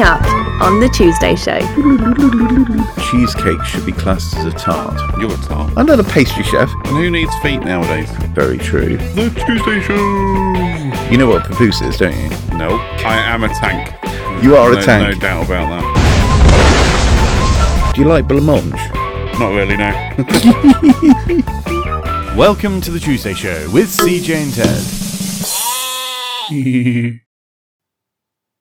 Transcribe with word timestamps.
Coming 0.00 0.14
up 0.14 0.62
on 0.62 0.80
the 0.80 0.88
Tuesday 0.88 1.36
Show. 1.36 1.58
Cheesecake 3.10 3.62
should 3.64 3.84
be 3.84 3.92
classed 3.92 4.34
as 4.36 4.46
a 4.46 4.50
tart. 4.50 4.98
You're 5.20 5.30
a 5.30 5.36
tart. 5.42 5.74
I'm 5.76 5.84
not 5.84 6.00
a 6.00 6.04
pastry 6.04 6.42
chef. 6.42 6.72
And 6.86 6.96
who 6.96 7.10
needs 7.10 7.34
feet 7.40 7.60
nowadays? 7.60 8.10
Very 8.28 8.56
true. 8.56 8.96
The 8.96 9.28
Tuesday 9.44 9.82
Show. 9.82 9.96
You 11.10 11.18
know 11.18 11.28
what 11.28 11.44
papoose 11.44 11.82
is, 11.82 11.98
don't 11.98 12.16
you? 12.16 12.30
No, 12.56 12.78
I 13.04 13.18
am 13.18 13.44
a 13.44 13.48
tank. 13.48 13.94
You 14.42 14.56
are 14.56 14.72
a 14.72 14.80
tank. 14.82 15.16
No 15.16 15.20
doubt 15.20 15.44
about 15.44 15.68
that. 15.68 15.84
Do 17.94 18.00
you 18.00 18.08
like 18.08 18.26
blancmange? 18.26 18.80
Not 19.38 19.50
really, 19.50 19.76
no. 19.76 19.92
Welcome 22.38 22.80
to 22.80 22.90
the 22.90 23.00
Tuesday 23.00 23.34
Show 23.34 23.68
with 23.70 23.88
CJ 23.88 24.34
and 24.34 24.54
Ted. 27.10 27.20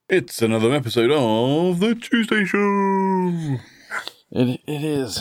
it's 0.09 0.41
another 0.41 0.71
episode 0.73 1.11
of 1.11 1.79
the 1.79 1.93
Tuesday 1.93 2.43
Show. 2.43 3.59
It, 4.31 4.59
it 4.65 4.83
is. 4.83 5.19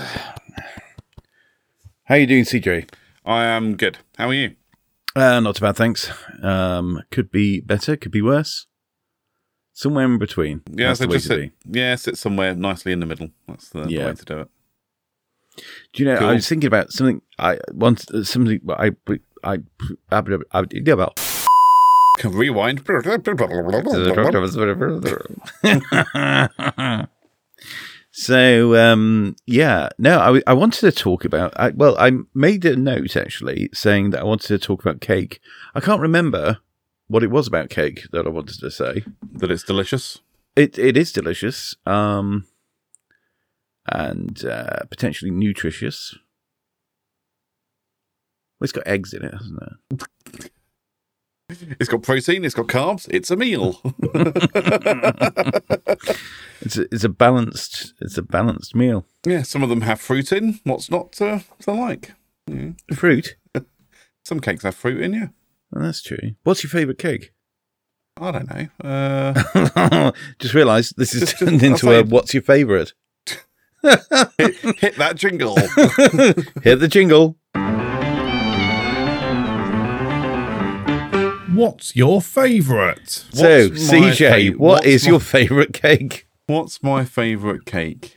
How 2.05 2.14
are 2.14 2.19
you 2.19 2.27
doing, 2.27 2.45
CJ? 2.45 2.88
I 3.24 3.45
am 3.45 3.77
good. 3.77 3.98
How 4.16 4.28
are 4.28 4.34
you? 4.34 4.56
Uh, 5.14 5.41
not 5.41 5.56
too 5.56 5.61
bad, 5.61 5.77
thanks. 5.77 6.11
Um, 6.42 7.02
could 7.11 7.30
be 7.30 7.61
better, 7.61 7.97
could 7.97 8.12
be 8.12 8.23
worse. 8.23 8.66
Somewhere 9.74 10.06
in 10.06 10.19
between. 10.19 10.62
Yeah, 10.70 10.89
That's 10.89 11.00
so 11.00 11.05
the 11.05 11.09
way 11.11 11.16
just 11.16 11.28
to 11.28 11.34
sit, 11.34 11.64
be. 11.70 11.78
yeah, 11.78 11.95
sit 11.97 12.16
somewhere 12.16 12.55
nicely 12.55 12.92
in 12.92 13.00
the 13.00 13.06
middle. 13.06 13.28
That's 13.47 13.69
the, 13.69 13.84
the 13.84 13.98
way 13.98 14.14
to 14.14 14.25
do 14.25 14.39
it. 14.41 14.48
Do 15.92 16.02
you 16.02 16.09
know? 16.09 16.19
Cool. 16.19 16.28
I 16.28 16.34
was 16.34 16.48
thinking 16.48 16.66
about 16.66 16.92
something. 16.92 17.20
I 17.39 17.59
once 17.73 18.06
something. 18.25 18.61
I 18.70 18.92
I 19.45 19.58
I, 20.11 20.23
I, 20.52 20.62
did 20.64 20.89
about. 20.89 21.20
Rewind. 22.24 22.84
so 28.11 28.77
um, 28.77 29.36
yeah, 29.47 29.88
no, 29.98 30.19
I, 30.19 30.42
I 30.46 30.55
wanted 30.55 30.80
to 30.80 30.92
talk 30.92 31.24
about. 31.24 31.52
I, 31.58 31.70
well, 31.70 31.96
I 31.98 32.12
made 32.34 32.64
a 32.64 32.77
note 32.77 33.16
actually 33.16 33.70
saying 33.72 34.11
that 34.11 34.20
I 34.20 34.24
wanted 34.24 34.48
to 34.48 34.58
talk 34.58 34.80
about 34.84 35.00
cake. 35.00 35.41
I 35.74 35.80
can't 35.80 36.00
remember 36.00 36.58
what 37.08 37.22
it 37.22 37.30
was 37.30 37.46
about 37.46 37.70
cake 37.70 38.06
that 38.12 38.27
I 38.27 38.30
wanted 38.30 38.61
to 38.61 38.70
say. 38.70 39.05
that 39.33 39.50
it's 39.50 39.62
delicious. 39.62 40.20
It 40.56 40.78
it 40.78 40.96
is 40.96 41.12
delicious, 41.12 41.77
um, 41.86 42.46
and 43.86 44.44
uh, 44.44 44.84
potentially 44.91 45.30
nutritious. 45.30 46.16
Well, 48.58 48.64
it's 48.64 48.72
got 48.72 48.86
eggs 48.89 49.12
in 49.14 49.24
it, 49.24 49.33
hasn't 49.33 49.62
it? 49.62 50.02
It's 51.50 51.88
got 51.88 52.02
protein. 52.02 52.44
It's 52.44 52.54
got 52.54 52.66
carbs. 52.66 53.08
It's 53.10 53.30
a 53.30 53.36
meal. 53.36 53.80
It's 56.60 56.77
a, 56.77 56.82
it's 56.92 57.05
a 57.05 57.08
balanced 57.08 57.94
it's 58.00 58.18
a 58.18 58.22
balanced 58.22 58.74
meal. 58.74 59.06
yeah, 59.24 59.42
some 59.42 59.62
of 59.62 59.68
them 59.68 59.82
have 59.82 60.00
fruit 60.00 60.32
in. 60.32 60.58
What's 60.64 60.90
not 60.90 61.12
to, 61.12 61.44
to 61.60 61.72
like? 61.72 62.12
Fruit. 62.94 63.36
Some 64.24 64.40
cakes 64.40 64.64
have 64.64 64.74
fruit 64.74 65.00
in. 65.00 65.14
Yeah. 65.14 65.27
Oh, 65.74 65.80
that's 65.80 66.02
true. 66.02 66.34
What's 66.42 66.64
your 66.64 66.70
favourite 66.70 66.98
cake? 66.98 67.32
I 68.20 68.33
don't 68.33 68.50
know. 68.50 68.68
Uh, 68.84 70.10
Just 70.40 70.52
realised 70.55 70.94
this 70.98 71.14
is 71.14 71.20
Just- 71.20 71.38
turned 71.38 71.62
into 71.62 71.90
a 71.92 72.02
what's 72.02 72.34
your 72.34 72.42
favourite? 72.42 72.92
hit, 73.83 74.56
hit 74.78 74.96
that 74.96 75.12
jingle. 75.14 75.55
Hit 76.64 76.80
the 76.80 76.88
jingle. 76.90 77.36
What's 81.59 81.97
your 81.97 82.20
favourite? 82.23 83.09
so, 83.09 83.69
CJ, 83.70 84.52
fa- 84.52 84.58
what 84.58 84.85
is 84.86 85.05
my- 85.05 85.11
your 85.11 85.20
favourite 85.20 85.73
cake? 85.73 86.27
What's 86.46 86.83
my 86.83 87.05
favourite 87.05 87.64
cake? 87.67 88.17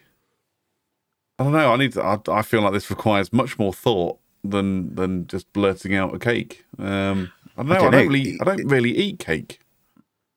I 1.39 1.43
don't 1.43 1.53
know. 1.53 1.73
I 1.73 1.77
need. 1.77 1.93
To, 1.93 2.03
I, 2.03 2.19
I 2.31 2.41
feel 2.43 2.61
like 2.61 2.73
this 2.73 2.89
requires 2.89 3.33
much 3.33 3.57
more 3.57 3.73
thought 3.73 4.19
than 4.43 4.93
than 4.95 5.27
just 5.27 5.51
blurting 5.53 5.95
out 5.95 6.13
a 6.15 6.19
cake. 6.19 6.63
Um, 6.77 7.31
I 7.57 7.63
don't 7.63 7.69
know. 7.69 7.75
I 7.75 7.77
don't 7.79 7.91
don't, 7.91 7.91
know. 7.91 7.97
really. 8.11 8.37
I 8.39 8.43
don't 8.43 8.65
really 8.67 8.95
eat 8.95 9.19
cake. 9.19 9.59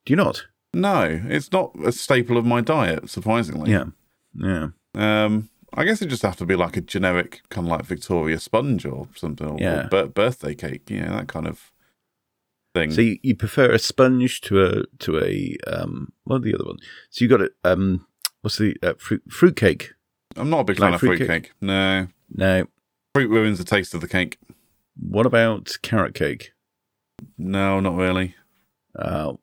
Do 0.05 0.11
you 0.11 0.17
not? 0.17 0.45
No, 0.73 1.21
it's 1.27 1.51
not 1.51 1.71
a 1.85 1.91
staple 1.91 2.37
of 2.37 2.45
my 2.45 2.59
diet. 2.61 3.09
Surprisingly. 3.09 3.71
Yeah. 3.71 3.85
Yeah. 4.33 4.69
Um, 4.95 5.49
I 5.73 5.83
guess 5.85 6.01
it 6.01 6.07
just 6.07 6.23
have 6.23 6.37
to 6.37 6.45
be 6.45 6.55
like 6.55 6.75
a 6.75 6.81
generic 6.81 7.41
kind 7.49 7.67
of 7.67 7.71
like 7.71 7.85
Victoria 7.85 8.39
sponge 8.39 8.85
or 8.85 9.07
something, 9.15 9.47
or, 9.47 9.57
Yeah. 9.59 9.87
bir- 9.89 10.07
birthday 10.07 10.55
cake. 10.55 10.89
Yeah, 10.89 11.09
that 11.11 11.27
kind 11.27 11.47
of 11.47 11.71
thing. 12.75 12.91
So 12.91 13.01
you, 13.01 13.17
you 13.23 13.35
prefer 13.35 13.71
a 13.71 13.79
sponge 13.79 14.41
to 14.41 14.63
a 14.63 14.83
to 14.99 15.17
a 15.19 15.57
um 15.65 16.13
what 16.25 16.43
the 16.43 16.53
other 16.53 16.65
one? 16.65 16.77
So 17.09 17.25
you 17.25 17.29
got 17.29 17.41
a 17.41 17.49
um 17.63 18.05
what's 18.41 18.57
the 18.57 18.75
uh, 18.83 18.93
fruit 18.99 19.23
fruit 19.29 19.55
cake? 19.55 19.93
I'm 20.35 20.49
not 20.49 20.59
a 20.59 20.63
big 20.65 20.79
like 20.79 20.87
fan 20.89 20.93
of 20.93 20.99
fruit 20.99 21.17
cake? 21.19 21.27
cake. 21.27 21.51
No, 21.61 22.07
No. 22.35 22.67
fruit 23.15 23.29
ruins 23.29 23.57
the 23.57 23.63
taste 23.63 23.93
of 23.95 24.01
the 24.01 24.07
cake. 24.07 24.37
What 24.99 25.25
about 25.25 25.75
carrot 25.81 26.13
cake? 26.13 26.51
No, 27.37 27.79
not 27.79 27.95
really. 27.95 28.35
Uh, 28.97 29.33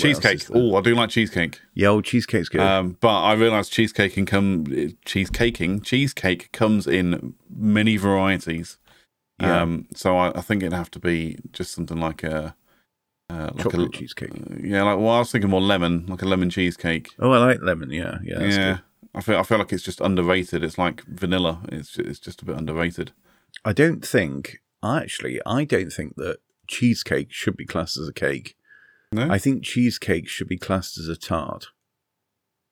Cheesecake. 0.00 0.44
Oh, 0.54 0.76
I 0.76 0.80
do 0.80 0.94
like 0.94 1.10
cheesecake. 1.10 1.60
Yeah, 1.74 1.88
old 1.88 2.04
cheesecake's 2.04 2.48
good. 2.48 2.60
Um, 2.60 2.96
but 3.00 3.20
I 3.20 3.32
realise 3.32 3.68
cheesecake 3.68 4.12
cheesecaking 4.12 4.26
come 4.28 4.64
cheesecaking 5.04 5.82
cheesecake 5.82 6.52
comes 6.52 6.86
in 6.86 7.34
many 7.50 7.96
varieties. 7.96 8.78
Yeah. 9.40 9.62
Um, 9.62 9.88
so 9.94 10.16
I, 10.16 10.38
I 10.38 10.40
think 10.40 10.62
it'd 10.62 10.72
have 10.72 10.90
to 10.92 11.00
be 11.00 11.38
just 11.52 11.72
something 11.72 11.98
like 11.98 12.22
a 12.22 12.54
uh, 13.30 13.50
like 13.54 13.58
Chocolate 13.58 13.94
a, 13.94 13.98
cheesecake. 13.98 14.30
Yeah, 14.62 14.84
like 14.84 14.98
well, 14.98 15.10
I 15.10 15.18
was 15.18 15.32
thinking 15.32 15.50
more 15.50 15.60
lemon, 15.60 16.06
like 16.06 16.22
a 16.22 16.26
lemon 16.26 16.50
cheesecake. 16.50 17.10
Oh, 17.18 17.32
I 17.32 17.38
like 17.38 17.62
lemon. 17.62 17.90
Yeah, 17.90 18.18
yeah, 18.22 18.38
that's 18.38 18.56
yeah, 18.56 18.72
good. 18.72 18.80
I 19.14 19.20
feel 19.20 19.38
I 19.38 19.42
feel 19.42 19.58
like 19.58 19.72
it's 19.72 19.82
just 19.82 20.00
underrated. 20.00 20.62
It's 20.62 20.78
like 20.78 21.02
vanilla. 21.04 21.60
It's 21.70 21.98
it's 21.98 22.18
just 22.18 22.42
a 22.42 22.44
bit 22.44 22.56
underrated. 22.56 23.12
I 23.64 23.72
don't 23.72 24.04
think 24.04 24.58
I 24.82 24.98
actually. 24.98 25.40
I 25.46 25.64
don't 25.64 25.90
think 25.90 26.16
that 26.16 26.38
cheesecake 26.66 27.32
should 27.32 27.56
be 27.56 27.66
classed 27.66 27.98
as 27.98 28.08
a 28.08 28.12
cake. 28.12 28.56
No, 29.12 29.30
I 29.30 29.38
think 29.38 29.64
cheesecake 29.64 30.28
should 30.28 30.48
be 30.48 30.58
classed 30.58 30.98
as 30.98 31.08
a 31.08 31.16
tart. 31.16 31.68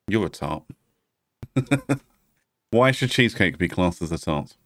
you're 0.09 0.27
a 0.27 0.31
tart. 0.31 0.65
Why 2.71 2.91
should 2.91 3.11
cheesecake 3.11 3.57
be 3.57 3.69
classed 3.69 4.03
as 4.03 4.13
a 4.13 4.19
tart? 4.19 4.57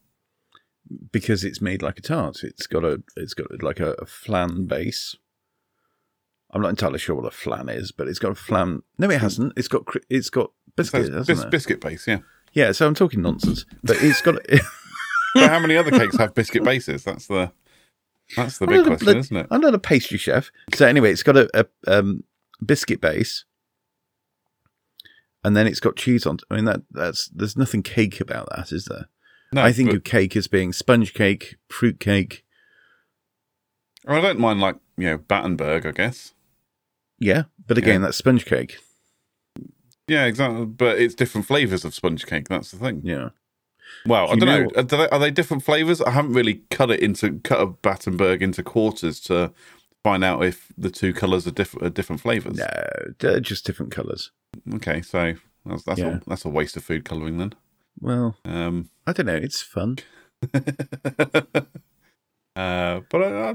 because 1.13 1.45
it's 1.45 1.61
made 1.61 1.83
like 1.83 1.99
a 1.99 2.03
tart. 2.03 2.43
It's 2.43 2.67
got 2.67 2.85
a 2.85 3.03
it's 3.17 3.35
got 3.35 3.63
like 3.63 3.81
a, 3.81 3.93
a 3.93 4.07
flan 4.07 4.67
base. 4.67 5.17
I'm 6.53 6.63
not 6.63 6.69
entirely 6.71 6.99
sure 6.99 7.15
what 7.17 7.27
a 7.27 7.31
flan 7.31 7.69
is, 7.69 7.93
but 7.93 8.09
it's 8.09 8.19
got 8.19 8.33
a 8.33 8.35
flan. 8.35 8.83
No, 8.99 9.09
it 9.11 9.21
hasn't. 9.21 9.53
It's 9.57 9.69
got 9.69 9.85
it's 10.09 10.31
got 10.31 10.51
biscuit, 10.77 11.07
So 11.07 11.13
hasn't 11.13 11.27
bis- 11.27 11.45
it? 11.45 11.51
biscuit 11.51 11.81
base, 11.81 12.07
yeah. 12.09 12.19
yeah, 12.53 12.73
so 12.73 12.87
I'm 12.87 12.95
talking 12.95 13.23
nonsense, 13.23 13.65
but 13.83 13.97
it's 14.03 14.21
got. 14.23 14.37
But 15.33 15.49
how 15.49 15.61
many 15.61 15.77
other 15.77 15.93
cakes 15.93 16.17
have 16.17 16.35
biscuit 16.35 16.65
bases? 16.65 17.05
That's 17.05 17.29
the 17.29 17.53
that's 18.37 18.59
the 18.59 18.65
I'm 18.67 18.71
big 18.71 18.79
not 18.79 18.87
a 18.87 18.97
question, 18.97 19.19
isn't 19.19 19.37
it? 19.37 19.47
I'm 19.53 19.61
not 19.61 19.75
a 19.75 19.79
pastry 19.79 20.19
chef, 20.19 20.51
so 20.75 20.89
anyway, 20.89 21.13
it's 21.13 21.23
got 21.23 21.37
a, 21.37 21.49
a 21.55 21.67
um, 21.99 22.25
biscuit 22.67 23.01
base, 23.01 23.45
and 25.45 25.57
then 25.57 25.69
it's 25.69 25.79
got 25.79 25.95
cheese 25.95 26.27
on. 26.27 26.39
I 26.51 26.57
mean 26.57 26.65
that 26.65 26.81
that's 26.91 27.29
there's 27.29 27.57
nothing 27.57 27.85
cake 27.85 28.21
about 28.21 28.49
that, 28.57 28.73
is 28.73 28.87
there? 28.87 29.09
No, 29.53 29.63
I 29.63 29.71
think 29.73 29.91
but- 29.91 29.97
of 29.99 30.03
cake 30.05 30.35
as 30.37 30.49
being 30.49 30.73
sponge 30.73 31.15
cake, 31.15 31.57
fruit 31.69 32.01
cake. 32.01 32.45
I 34.09 34.21
don't 34.21 34.41
mind 34.41 34.61
like 34.61 34.77
you 34.97 35.05
know 35.11 35.19
Battenberg, 35.19 35.87
I 35.87 35.93
guess. 35.93 36.35
Yeah, 37.21 37.45
but 37.67 37.79
again, 37.79 38.01
Yeah. 38.01 38.07
that's 38.07 38.17
sponge 38.17 38.45
cake. 38.47 38.79
Yeah, 40.09 40.25
exactly. 40.25 40.65
But 40.67 40.99
it's 40.99 41.15
different 41.15 41.47
flavors 41.47 41.85
of 41.85 41.95
sponge 41.95 42.27
cake. 42.27 42.49
That's 42.49 42.71
the 42.73 42.79
thing. 42.79 43.03
Yeah. 43.05 43.29
Well, 44.07 44.25
I 44.31 44.37
don't 44.37 44.47
know- 44.47 44.63
know. 44.65 44.71
Are 44.77 44.83
they, 44.83 45.09
are 45.11 45.19
they 45.19 45.31
different 45.31 45.63
flavors? 45.65 46.01
I 46.01 46.11
haven't 46.11 46.33
really 46.33 46.63
cut 46.71 46.91
it 46.91 47.01
into 47.01 47.39
cut 47.41 47.61
a 47.61 47.67
Battenberg 47.67 48.43
into 48.43 48.63
quarters 48.63 49.21
to 49.23 49.53
find 50.03 50.25
out 50.25 50.43
if 50.45 50.73
the 50.79 50.91
two 50.91 51.13
colors 51.13 51.47
are 51.47 51.51
different 51.53 51.87
are 51.87 51.91
different 51.91 52.23
flavors. 52.23 52.57
No, 52.57 52.67
they're 53.19 53.41
just 53.41 53.67
different 53.67 53.93
colours. 53.93 54.31
Okay, 54.75 55.03
so 55.03 55.35
that's 55.67 55.83
that's, 55.85 56.01
Yeah. 56.01 56.17
a, 56.17 56.21
that's 56.27 56.45
a 56.45 56.49
waste 56.49 56.77
of 56.77 56.85
food 56.85 57.05
coloring 57.05 57.37
then. 57.39 57.53
Well, 58.01 58.37
Um, 58.47 58.89
I 59.07 59.13
don't 59.13 59.27
know. 59.27 59.35
It's 59.37 59.61
fun. 59.61 59.99
uh, 60.55 60.61
but 63.11 63.23
I, 63.23 63.51
I, 63.51 63.55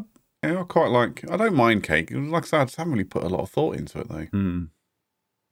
know, 0.53 0.62
I 0.62 0.63
quite 0.63 0.89
like. 0.92 1.24
I 1.30 1.38
don't 1.38 1.56
mind 1.56 1.83
cake. 1.83 2.09
Like 2.12 2.44
I 2.44 2.45
said, 2.47 2.62
I 2.62 2.65
just 2.65 2.75
haven't 2.77 2.94
really 2.94 3.03
put 3.03 3.24
a 3.24 3.30
lot 3.30 3.42
of 3.42 3.50
thought 3.50 3.75
into 3.75 4.00
it 4.00 4.09
though. 4.09 4.25
Hmm. 4.25 4.63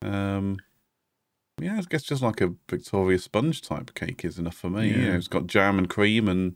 Um, 0.01 0.57
yeah, 1.62 1.78
I 1.78 1.81
guess 1.90 2.04
just 2.04 2.22
like 2.22 2.42
a 2.42 2.54
Victoria 2.69 3.19
sponge 3.19 3.62
type 3.62 3.94
cake 3.94 4.25
is 4.25 4.38
enough 4.40 4.56
for 4.56 4.69
me. 4.69 4.90
You 4.90 4.98
know, 4.98 5.16
it's 5.16 5.28
got 5.28 5.48
jam 5.48 5.78
and 5.78 5.90
cream, 5.90 6.28
and 6.28 6.56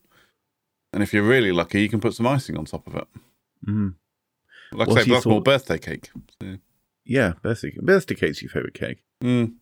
and 0.93 1.03
if 1.03 1.13
you're 1.13 1.23
really 1.23 1.51
lucky, 1.51 1.81
you 1.81 1.89
can 1.89 1.99
put 1.99 2.13
some 2.13 2.27
icing 2.27 2.57
on 2.57 2.65
top 2.65 2.87
of 2.87 2.95
it. 2.95 3.07
Mm. 3.67 3.95
Like 4.71 4.87
What's 4.87 5.01
I 5.01 5.03
say, 5.05 5.11
that's 5.11 5.25
more 5.25 5.41
birthday 5.41 5.77
cake. 5.77 6.09
So, 6.41 6.57
Yeah, 7.05 7.33
birthday 7.41 7.73
birthday 7.81 8.15
cake's 8.15 8.41
your 8.41 8.49
favourite 8.49 8.73
cake. 8.73 9.03
mm, 9.23 9.53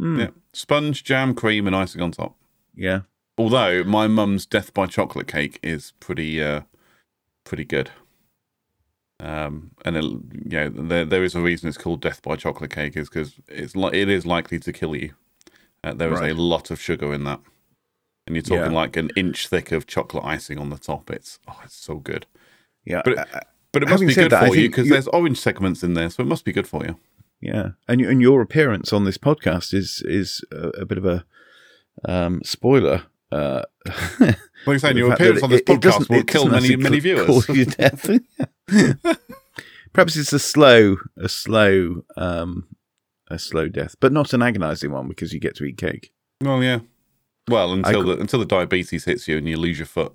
Mm. 0.00 0.18
Yeah, 0.18 0.30
sponge, 0.52 1.04
jam, 1.04 1.34
cream, 1.34 1.66
and 1.66 1.76
icing 1.76 2.00
on 2.00 2.10
top. 2.10 2.36
Yeah. 2.74 3.02
Although 3.38 3.84
my 3.84 4.08
mum's 4.08 4.46
death 4.46 4.74
by 4.74 4.86
chocolate 4.86 5.28
cake 5.28 5.60
is 5.62 5.92
pretty 6.00 6.42
uh, 6.42 6.62
pretty 7.44 7.64
good. 7.64 7.90
Um, 9.22 9.70
and 9.84 9.96
it, 9.96 10.04
know, 10.50 10.68
there 10.68 11.04
there 11.04 11.22
is 11.22 11.36
a 11.36 11.40
reason 11.40 11.68
it's 11.68 11.78
called 11.78 12.00
death 12.00 12.20
by 12.22 12.34
chocolate 12.34 12.72
cake 12.72 12.96
is 12.96 13.08
because 13.08 13.34
it's 13.46 13.76
like 13.76 13.94
it 13.94 14.08
is 14.08 14.26
likely 14.26 14.58
to 14.58 14.72
kill 14.72 14.96
you. 14.96 15.14
Uh, 15.84 15.94
there 15.94 16.12
is 16.12 16.18
Right. 16.20 16.32
a 16.32 16.34
lot 16.34 16.70
of 16.72 16.80
sugar 16.80 17.14
in 17.14 17.22
that, 17.24 17.40
and 18.26 18.34
you're 18.34 18.42
talking 18.42 18.72
Yeah. 18.72 18.80
like 18.82 18.96
an 18.96 19.10
inch 19.16 19.46
thick 19.46 19.70
of 19.70 19.86
chocolate 19.86 20.24
icing 20.24 20.58
on 20.58 20.70
the 20.70 20.78
top. 20.78 21.08
It's 21.08 21.38
oh, 21.46 21.60
it's 21.64 21.76
so 21.76 21.96
good. 21.96 22.26
Yeah, 22.84 23.02
But 23.04 23.12
it, 23.12 23.18
uh, 23.18 23.40
but 23.72 23.82
it 23.84 23.88
must 23.88 24.04
be 24.04 24.12
good 24.14 24.32
that, 24.32 24.48
for 24.48 24.56
you 24.56 24.68
because 24.68 24.88
there's 24.88 25.06
orange 25.08 25.38
segments 25.38 25.84
in 25.84 25.94
there, 25.94 26.10
so 26.10 26.22
it 26.24 26.26
must 26.26 26.44
be 26.44 26.52
good 26.52 26.66
for 26.66 26.84
you. 26.84 26.98
yeah, 27.40 27.70
and 27.86 28.00
and 28.00 28.20
your 28.20 28.40
appearance 28.42 28.92
on 28.92 29.04
this 29.04 29.18
podcast 29.18 29.72
is 29.72 30.02
is 30.04 30.44
a, 30.50 30.68
a 30.82 30.84
bit 30.84 30.98
of 30.98 31.04
a 31.04 31.24
um, 32.08 32.40
spoiler. 32.42 33.02
Uh, 33.32 33.62
Like 34.66 34.78
saying, 34.78 34.96
your 34.96 35.12
appearance 35.12 35.42
on 35.42 35.50
this 35.50 35.60
it- 35.62 35.68
it 35.68 35.72
podcast 35.78 35.80
doesn't- 35.80 36.08
will 36.10 36.18
it 36.20 36.26
kill 36.28 36.48
many 36.48 36.76
many 36.76 37.00
viewers. 37.00 37.26
cause 37.26 37.48
you 37.48 37.64
death. 37.64 38.08
Perhaps 39.92 40.16
it's 40.16 40.32
a 40.32 40.38
slow, 40.38 40.96
a 41.18 41.28
slow, 41.28 42.04
um, 42.16 42.66
a 43.28 43.38
slow 43.38 43.68
death, 43.68 43.94
but 44.00 44.12
not 44.12 44.32
an 44.32 44.40
agonising 44.40 44.90
one 44.92 45.06
because 45.08 45.32
you 45.34 45.40
get 45.40 45.54
to 45.56 45.64
eat 45.64 45.76
cake. 45.76 46.12
well, 46.40 46.62
yeah. 46.62 46.80
Well, 47.48 47.72
until 47.72 48.04
the 48.04 48.18
until 48.20 48.38
the 48.38 48.46
diabetes 48.46 49.04
hits 49.04 49.26
you 49.26 49.36
and 49.36 49.48
you 49.48 49.56
lose 49.56 49.78
your 49.78 49.86
foot, 49.86 50.14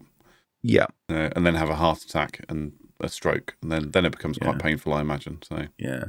Yeah, 0.64 0.86
uh, 1.10 1.30
and 1.36 1.46
then 1.46 1.56
have 1.56 1.70
a 1.70 1.76
heart 1.76 2.02
attack 2.04 2.44
and 2.48 2.72
a 3.02 3.10
stroke, 3.10 3.58
and 3.62 3.70
then 3.72 3.92
then 3.92 4.06
it 4.06 4.12
becomes 4.14 4.38
quite 4.38 4.56
Yeah. 4.56 4.62
painful, 4.62 4.94
I 4.94 5.02
imagine. 5.02 5.40
So 5.44 5.68
yeah. 5.78 6.06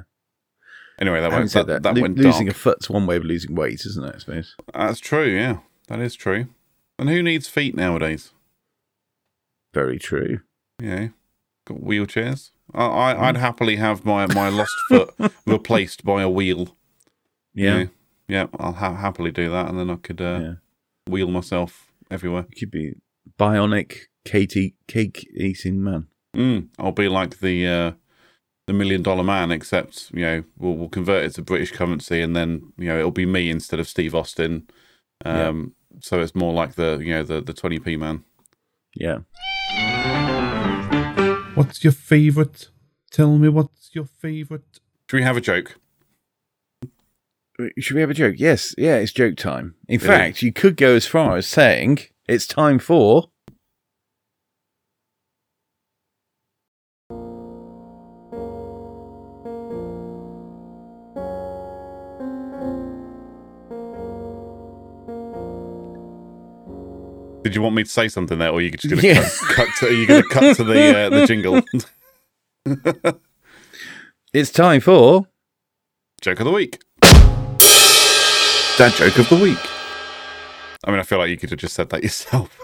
anyway, 1.00 1.20
that 1.20 1.32
went 1.32 1.50
that, 1.52 1.66
that, 1.66 1.82
that 1.82 1.94
lo- 1.96 2.02
went 2.02 2.18
losing 2.18 2.46
dark. 2.46 2.56
a 2.56 2.58
foot's 2.60 2.88
one 2.88 3.06
way 3.06 3.16
of 3.16 3.24
losing 3.24 3.54
weight, 3.56 3.84
isn't 3.84 4.04
it? 4.04 4.14
I 4.14 4.18
suppose. 4.18 4.54
That's 4.72 5.00
true. 5.00 5.26
Yeah, 5.26 5.58
that 5.88 5.98
is 5.98 6.14
true. 6.14 6.46
And 6.98 7.08
who 7.08 7.22
needs 7.22 7.48
feet 7.48 7.76
nowadays? 7.76 8.32
Very 9.72 9.98
true. 9.98 10.40
Yeah, 10.82 11.08
got 11.66 11.80
wheelchairs. 11.80 12.50
I, 12.74 12.84
I. 12.84 13.28
I'd 13.28 13.36
happily 13.36 13.76
have 13.76 14.04
my 14.04 14.26
my 14.26 14.48
lost 14.48 14.74
foot 14.88 15.14
replaced 15.46 16.04
by 16.04 16.22
a 16.22 16.28
wheel. 16.28 16.76
Yeah, 17.54 17.78
yeah, 17.78 17.86
yeah, 18.28 18.46
I'll 18.58 18.72
ha- 18.72 18.96
happily 18.96 19.30
do 19.30 19.50
that, 19.50 19.68
and 19.68 19.78
then 19.78 19.90
I 19.90 19.96
could 19.96 20.20
uh, 20.20 20.40
yeah. 20.40 20.52
wheel 21.08 21.28
myself 21.28 21.92
everywhere. 22.10 22.46
You 22.50 22.56
could 22.58 22.70
be 22.70 22.94
bionic 23.38 24.06
cake 24.24 24.74
cake 24.86 25.28
eating 25.34 25.82
man. 25.82 26.08
Mm, 26.36 26.68
I'll 26.78 26.92
be 26.92 27.08
like 27.08 27.40
the 27.40 27.66
uh, 27.66 27.92
the 28.66 28.72
million 28.72 29.02
dollar 29.02 29.24
man, 29.24 29.50
except 29.50 30.10
you 30.12 30.22
know 30.22 30.44
we'll, 30.58 30.74
we'll 30.74 30.88
convert 30.88 31.24
it 31.24 31.34
to 31.34 31.42
British 31.42 31.72
currency, 31.72 32.20
and 32.20 32.36
then 32.36 32.72
you 32.76 32.88
know 32.88 32.98
it'll 32.98 33.10
be 33.10 33.26
me 33.26 33.50
instead 33.50 33.80
of 33.80 33.88
Steve 33.88 34.14
Austin. 34.14 34.68
Um, 35.24 35.74
So 36.00 36.20
it's 36.20 36.34
more 36.34 36.52
like 36.52 36.74
the 36.74 36.98
you 36.98 37.12
know 37.14 37.22
the 37.22 37.40
the 37.40 37.52
twenty 37.52 37.78
p 37.78 37.96
man. 37.96 38.24
Yeah. 38.94 39.18
What's 41.54 41.82
your 41.82 41.92
favourite? 41.92 42.68
Tell 43.10 43.36
me 43.38 43.48
what's 43.48 43.90
your 43.94 44.04
favourite? 44.04 44.80
Should 45.10 45.16
we 45.16 45.22
have 45.22 45.36
a 45.36 45.40
joke? 45.40 45.76
Should 47.78 47.94
we 47.96 48.00
have 48.00 48.10
a 48.10 48.14
joke? 48.14 48.36
Yes. 48.38 48.74
Yeah, 48.78 48.96
it's 48.96 49.12
joke 49.12 49.36
time. 49.36 49.74
In 49.88 49.96
It 49.96 50.02
fact, 50.02 50.42
you 50.42 50.52
could 50.52 50.76
go 50.76 50.94
as 50.94 51.06
far 51.06 51.36
as 51.36 51.46
saying 51.46 51.98
it's 52.28 52.46
time 52.46 52.78
for. 52.78 53.30
Did 67.48 67.54
you 67.54 67.62
want 67.62 67.76
me 67.76 67.82
to 67.82 67.88
say 67.88 68.08
something 68.08 68.38
there, 68.38 68.50
or 68.50 68.58
are 68.58 68.60
you 68.60 68.70
just 68.70 68.90
going 68.90 69.00
to 69.00 69.06
Yeah. 69.06 69.22
cut, 69.22 69.56
cut 69.56 69.68
to? 69.78 69.86
Are 69.86 69.90
you 69.90 70.06
going 70.06 70.22
to 70.22 70.28
cut 70.28 70.54
to 70.56 70.64
the 70.64 70.98
uh, 70.98 71.08
the 71.08 71.24
jingle? 71.26 71.62
It's 74.34 74.50
time 74.50 74.82
for. 74.82 75.26
joke 76.20 76.40
of 76.40 76.44
the 76.44 76.52
week. 76.52 76.82
That 78.76 78.92
joke 78.98 79.16
of 79.18 79.30
the 79.30 79.38
week. 79.42 79.56
I 80.84 80.90
mean, 80.90 81.00
I 81.00 81.02
feel 81.04 81.16
like 81.18 81.30
you 81.30 81.38
could 81.38 81.48
have 81.48 81.58
just 81.58 81.72
said 81.72 81.88
that 81.88 82.02
yourself. 82.02 82.60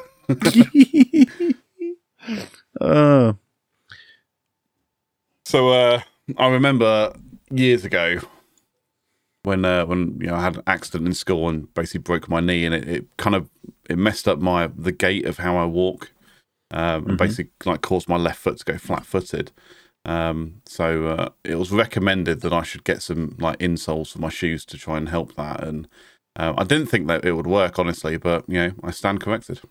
Oh, 2.83 3.39
So 5.47 5.71
uh, 5.71 6.03
I 6.37 6.49
remember 6.49 7.15
years 7.51 7.87
ago 7.87 8.19
when 9.45 9.65
uh, 9.65 9.87
when 9.87 10.19
you 10.21 10.27
know 10.27 10.35
I 10.35 10.43
had 10.43 10.57
an 10.57 10.63
accident 10.67 11.07
in 11.09 11.15
school 11.15 11.49
and 11.49 11.73
basically 11.73 12.01
broke 12.01 12.29
my 12.29 12.41
knee 12.41 12.67
and 12.67 12.75
it, 12.75 12.87
it 12.87 13.07
kind 13.17 13.35
of 13.35 13.49
it 13.89 13.99
messed 13.99 14.29
up 14.29 14.39
my 14.39 14.69
the 14.77 14.93
gait 14.93 15.27
of 15.27 15.39
how 15.39 15.57
I 15.57 15.67
walk 15.67 16.13
um, 16.71 17.09
and 17.09 17.19
basically 17.19 17.53
like 17.65 17.83
caused 17.83 18.09
my 18.09 18.17
left 18.17 18.41
foot 18.41 18.59
to 18.59 18.65
go 18.65 18.79
flat 18.79 19.07
footed. 19.07 19.53
Um, 20.05 20.61
so 20.67 21.07
uh, 21.07 21.29
it 21.45 21.55
was 21.55 21.71
recommended 21.71 22.43
that 22.43 22.53
I 22.53 22.63
should 22.63 22.85
get 22.85 23.01
some 23.01 23.37
like 23.39 23.59
insoles 23.59 24.13
for 24.13 24.19
my 24.19 24.29
shoes 24.29 24.65
to 24.67 24.77
try 24.77 24.99
and 24.99 25.09
help 25.09 25.35
that. 25.37 25.65
And 25.65 25.89
uh, 26.37 26.53
I 26.59 26.65
didn't 26.65 26.87
think 26.87 27.07
that 27.09 27.25
it 27.25 27.33
would 27.33 27.47
work 27.47 27.79
honestly, 27.79 28.17
but 28.17 28.45
you 28.49 28.55
know 28.55 28.73
I 28.83 28.91
stand 28.91 29.21
corrected. 29.21 29.61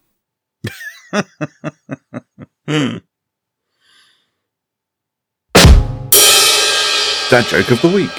That 7.30 7.48
joke 7.48 7.72
of 7.72 7.82
the 7.82 7.88
week. 7.88 8.12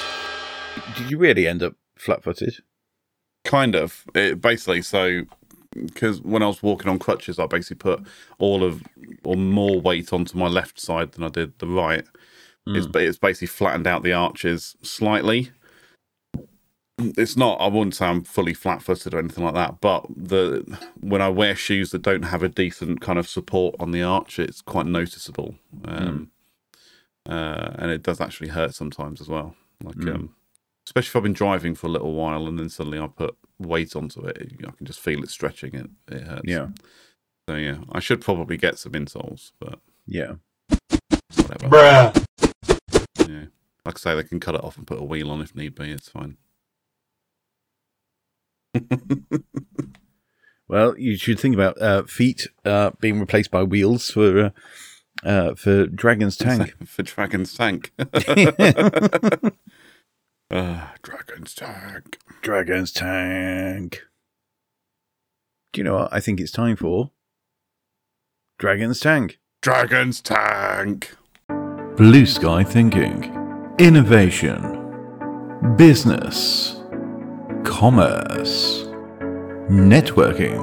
did 0.96 1.08
you 1.08 1.18
really 1.18 1.46
end 1.46 1.62
up 1.62 1.74
flat-footed? 1.96 2.56
Kind 3.44 3.76
of. 3.76 4.02
It 4.12 4.40
basically 4.40 4.82
so 4.82 5.22
because 5.74 6.20
when 6.22 6.42
I 6.42 6.46
was 6.46 6.62
walking 6.62 6.90
on 6.90 6.98
crutches, 6.98 7.38
I 7.38 7.46
basically 7.46 7.76
put 7.76 8.06
all 8.38 8.62
of 8.62 8.82
or 9.24 9.36
more 9.36 9.80
weight 9.80 10.12
onto 10.12 10.38
my 10.38 10.48
left 10.48 10.80
side 10.80 11.12
than 11.12 11.24
I 11.24 11.28
did 11.28 11.58
the 11.58 11.66
right. 11.66 12.04
It's 12.66 12.86
it's 12.94 13.18
basically 13.18 13.48
flattened 13.48 13.86
out 13.86 14.02
the 14.02 14.14
arches 14.14 14.76
slightly. 14.82 15.50
It's 16.98 17.36
not. 17.36 17.60
I 17.60 17.66
wouldn't 17.66 17.94
say 17.94 18.06
I'm 18.06 18.22
fully 18.22 18.54
flat-footed 18.54 19.12
or 19.12 19.18
anything 19.18 19.44
like 19.44 19.54
that. 19.54 19.80
But 19.80 20.06
the 20.16 20.78
when 21.00 21.20
I 21.20 21.28
wear 21.28 21.54
shoes 21.54 21.90
that 21.90 22.02
don't 22.02 22.22
have 22.22 22.42
a 22.42 22.48
decent 22.48 23.02
kind 23.02 23.18
of 23.18 23.28
support 23.28 23.74
on 23.78 23.90
the 23.90 24.02
arch, 24.02 24.38
it's 24.38 24.62
quite 24.62 24.86
noticeable. 24.86 25.56
Um, 25.84 26.30
uh, 27.28 27.72
and 27.74 27.90
it 27.90 28.02
does 28.02 28.20
actually 28.20 28.48
hurt 28.48 28.74
sometimes 28.74 29.20
as 29.20 29.28
well. 29.28 29.54
Like 29.82 29.96
um, 30.06 30.34
especially 30.86 31.08
if 31.08 31.16
I've 31.16 31.22
been 31.22 31.32
driving 31.32 31.74
for 31.74 31.86
a 31.86 31.90
little 31.90 32.14
while 32.14 32.46
and 32.46 32.58
then 32.58 32.68
suddenly 32.68 32.98
I 32.98 33.08
put 33.08 33.36
weight 33.58 33.94
onto 33.96 34.20
it, 34.26 34.52
I 34.66 34.70
can 34.72 34.86
just 34.86 35.00
feel 35.00 35.22
it 35.22 35.30
stretching. 35.30 35.74
It 35.74 35.90
it 36.08 36.22
hurts. 36.22 36.42
Yeah. 36.44 36.68
So 37.48 37.56
yeah, 37.56 37.78
I 37.92 38.00
should 38.00 38.20
probably 38.20 38.56
get 38.56 38.78
some 38.78 38.92
insoles, 38.92 39.52
but 39.60 39.78
Yeah. 40.06 40.34
whatever. 41.36 42.12
Yeah. 43.28 43.46
Like 43.84 43.96
I 43.96 43.98
say, 43.98 44.14
they 44.14 44.24
can 44.24 44.40
cut 44.40 44.54
it 44.54 44.64
off 44.64 44.78
and 44.78 44.86
put 44.86 44.98
a 44.98 45.04
wheel 45.04 45.30
on 45.30 45.40
if 45.42 45.54
need 45.54 45.74
be. 45.74 45.90
It's 45.90 46.08
fine. 46.08 46.36
Well, 50.66 50.98
you 50.98 51.16
should 51.16 51.38
think 51.38 51.54
about 51.54 51.80
uh, 51.80 52.04
feet 52.04 52.48
uh, 52.64 52.92
being 52.98 53.20
replaced 53.20 53.50
by 53.50 53.62
wheels 53.62 54.10
for 54.10 54.46
uh, 54.46 54.50
uh, 55.22 55.54
for 55.54 55.86
Dragon's 55.86 56.38
Tank. 56.38 56.74
for 56.86 57.02
Dragon's 57.02 57.52
Tank. 57.54 57.92
Ah, 60.56 60.94
Dragon's 61.02 61.52
Tank. 61.52 62.16
Dragon's 62.40 62.92
Tank. 62.92 64.04
Do 65.72 65.80
you 65.80 65.84
know 65.84 65.94
what? 65.94 66.12
I 66.12 66.20
think 66.20 66.38
it's 66.38 66.52
time 66.52 66.76
for 66.76 67.10
Dragon's 68.60 69.00
Tank. 69.00 69.40
Dragon's 69.62 70.20
Tank. 70.20 71.12
Blue 71.96 72.24
sky 72.24 72.62
thinking, 72.62 73.34
innovation, 73.80 74.60
business, 75.76 76.80
commerce, 77.64 78.84
networking. 79.68 80.62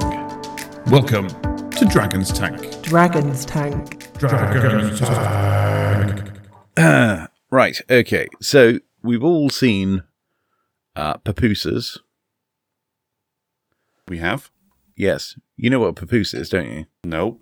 Welcome 0.89 1.27
to 1.71 1.85
Dragon's 1.91 2.31
Tank. 2.31 2.81
Dragon's 2.81 3.43
Tank. 3.43 4.13
Dragon's 4.13 5.01
Tank. 5.01 6.31
Ah, 6.77 7.27
right. 7.51 7.81
Okay. 7.89 8.27
So 8.39 8.79
we've 9.03 9.23
all 9.23 9.49
seen 9.49 10.03
uh, 10.95 11.17
papooses. 11.17 11.99
We 14.07 14.17
have 14.17 14.51
Yes. 15.01 15.35
You 15.57 15.71
know 15.71 15.79
what 15.79 15.87
a 15.87 15.93
papoose 15.93 16.33
is, 16.33 16.49
don't 16.49 16.69
you? 16.71 16.85
no. 17.03 17.39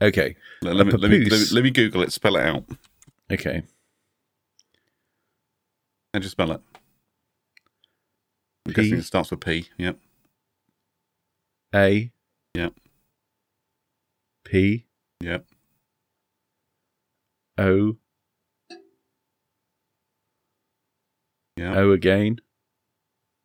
Okay. 0.00 0.36
Let, 0.62 0.76
let 0.76 0.86
me, 0.86 0.92
let, 0.92 1.10
me, 1.10 1.24
let, 1.24 1.40
me, 1.40 1.46
let 1.52 1.64
me 1.64 1.70
Google 1.70 2.02
it. 2.02 2.12
Spell 2.12 2.36
it 2.36 2.46
out. 2.46 2.64
Okay. 3.32 3.62
And 6.12 6.22
you 6.22 6.28
spell 6.28 6.52
it. 6.52 6.60
I'm 8.66 8.74
P. 8.74 8.82
guessing 8.82 8.98
it 8.98 9.04
starts 9.04 9.30
with 9.30 9.40
P. 9.40 9.68
Yep. 9.78 9.98
A. 11.74 12.12
Yep. 12.54 12.74
P. 14.44 14.84
Yep. 15.22 15.46
O. 17.58 17.96
Yeah. 21.56 21.74
O 21.76 21.92
again. 21.92 22.40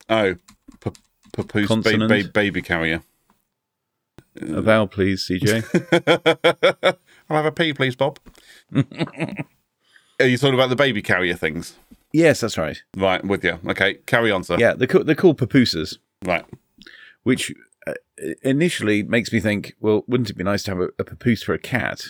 Oh, 0.10 0.36
papoose 1.32 1.68
ba- 1.70 2.08
ba- 2.08 2.30
baby 2.34 2.62
carrier. 2.62 3.04
A 4.42 4.62
vowel, 4.62 4.88
please, 4.88 5.28
CJ. 5.30 5.64
I'll 7.30 7.38
have 7.38 7.46
a 7.46 7.52
P, 7.52 7.74
please, 7.74 7.96
Bob. 7.96 8.20
are 8.76 8.86
you 10.26 10.38
talking 10.38 10.54
about 10.54 10.70
the 10.70 10.76
baby 10.76 11.02
carrier 11.02 11.36
things? 11.36 11.76
Yes, 12.14 12.42
that's 12.42 12.58
right. 12.58 12.82
Right, 12.98 13.24
with 13.24 13.44
you. 13.46 13.60
Okay, 13.68 13.96
carry 14.06 14.32
on, 14.32 14.44
sir. 14.44 14.58
Yeah, 14.60 14.74
they're, 14.74 14.88
ca- 14.88 15.04
they're 15.04 15.16
called 15.16 15.38
papooses, 15.38 15.98
Right. 16.26 16.44
which 17.24 17.54
uh, 17.88 17.94
initially 18.44 19.04
makes 19.04 19.32
me 19.32 19.40
think, 19.40 19.76
well, 19.80 20.04
wouldn't 20.08 20.30
it 20.30 20.38
be 20.38 20.44
nice 20.44 20.64
to 20.64 20.72
have 20.72 20.80
a, 20.82 20.90
a 21.00 21.04
papoose 21.06 21.42
for 21.44 21.54
a 21.54 21.60
cat? 21.60 22.04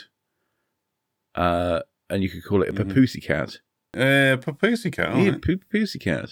Uh, 1.35 1.81
and 2.09 2.23
you 2.23 2.29
could 2.29 2.43
call 2.43 2.61
it 2.63 2.69
a 2.69 2.73
Mhm. 2.73 2.91
papoosey 2.91 3.23
cat. 3.23 3.59
Uh, 3.93 4.37
Papoosey 4.37 4.91
cat. 4.91 5.09
all 5.09 5.19
Yeah, 5.23 5.31
right. 5.31 5.41
poo- 5.41 5.57
papoosey 5.57 5.99
cat. 5.99 6.29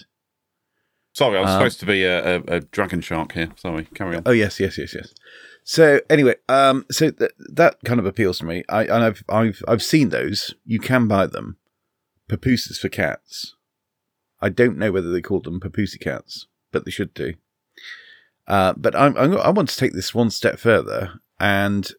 Sorry, 1.12 1.36
I 1.36 1.40
was 1.42 1.50
Um, 1.50 1.58
supposed 1.58 1.80
to 1.80 1.86
be 1.86 2.04
a, 2.04 2.36
a, 2.36 2.42
a 2.48 2.60
dragon 2.60 3.00
shark 3.00 3.32
here. 3.32 3.50
Sorry, 3.56 3.84
carry 3.94 4.16
on. 4.16 4.22
Oh 4.26 4.30
yes, 4.30 4.60
yes, 4.60 4.78
yes, 4.78 4.94
yes. 4.94 5.12
So 5.64 6.00
anyway, 6.08 6.36
um, 6.48 6.86
so 6.90 7.10
th- 7.10 7.32
that 7.52 7.76
kind 7.84 7.98
of 8.00 8.06
appeals 8.06 8.38
to 8.38 8.46
me. 8.46 8.62
I 8.68 8.82
and 8.84 9.04
I've 9.04 9.22
I've 9.28 9.62
I've 9.68 9.82
seen 9.82 10.08
those. 10.10 10.54
You 10.64 10.78
can 10.78 11.06
buy 11.08 11.26
them, 11.26 11.58
papooses 12.28 12.78
for 12.78 12.88
cats. 12.88 13.56
I 14.40 14.48
don't 14.48 14.78
know 14.78 14.90
whether 14.92 15.10
they 15.12 15.20
call 15.20 15.40
them 15.40 15.60
papoosey 15.60 16.00
cats, 16.00 16.46
but 16.72 16.84
they 16.84 16.90
should 16.90 17.12
do. 17.12 17.34
Uh, 18.46 18.72
but 18.76 18.96
I'm, 18.96 19.16
I'm 19.18 19.36
I 19.36 19.50
want 19.50 19.68
to 19.68 19.76
take 19.76 19.92
this 19.92 20.14
one 20.14 20.30
step 20.30 20.58
further, 20.58 21.20
and 21.38 21.90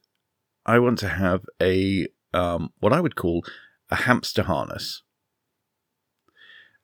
I 0.65 0.79
want 0.79 0.99
to 0.99 1.09
have 1.09 1.45
a 1.61 2.07
um, 2.33 2.71
what 2.79 2.93
I 2.93 3.01
would 3.01 3.15
call 3.15 3.43
a 3.89 3.95
hamster 3.97 4.43
harness. 4.43 5.03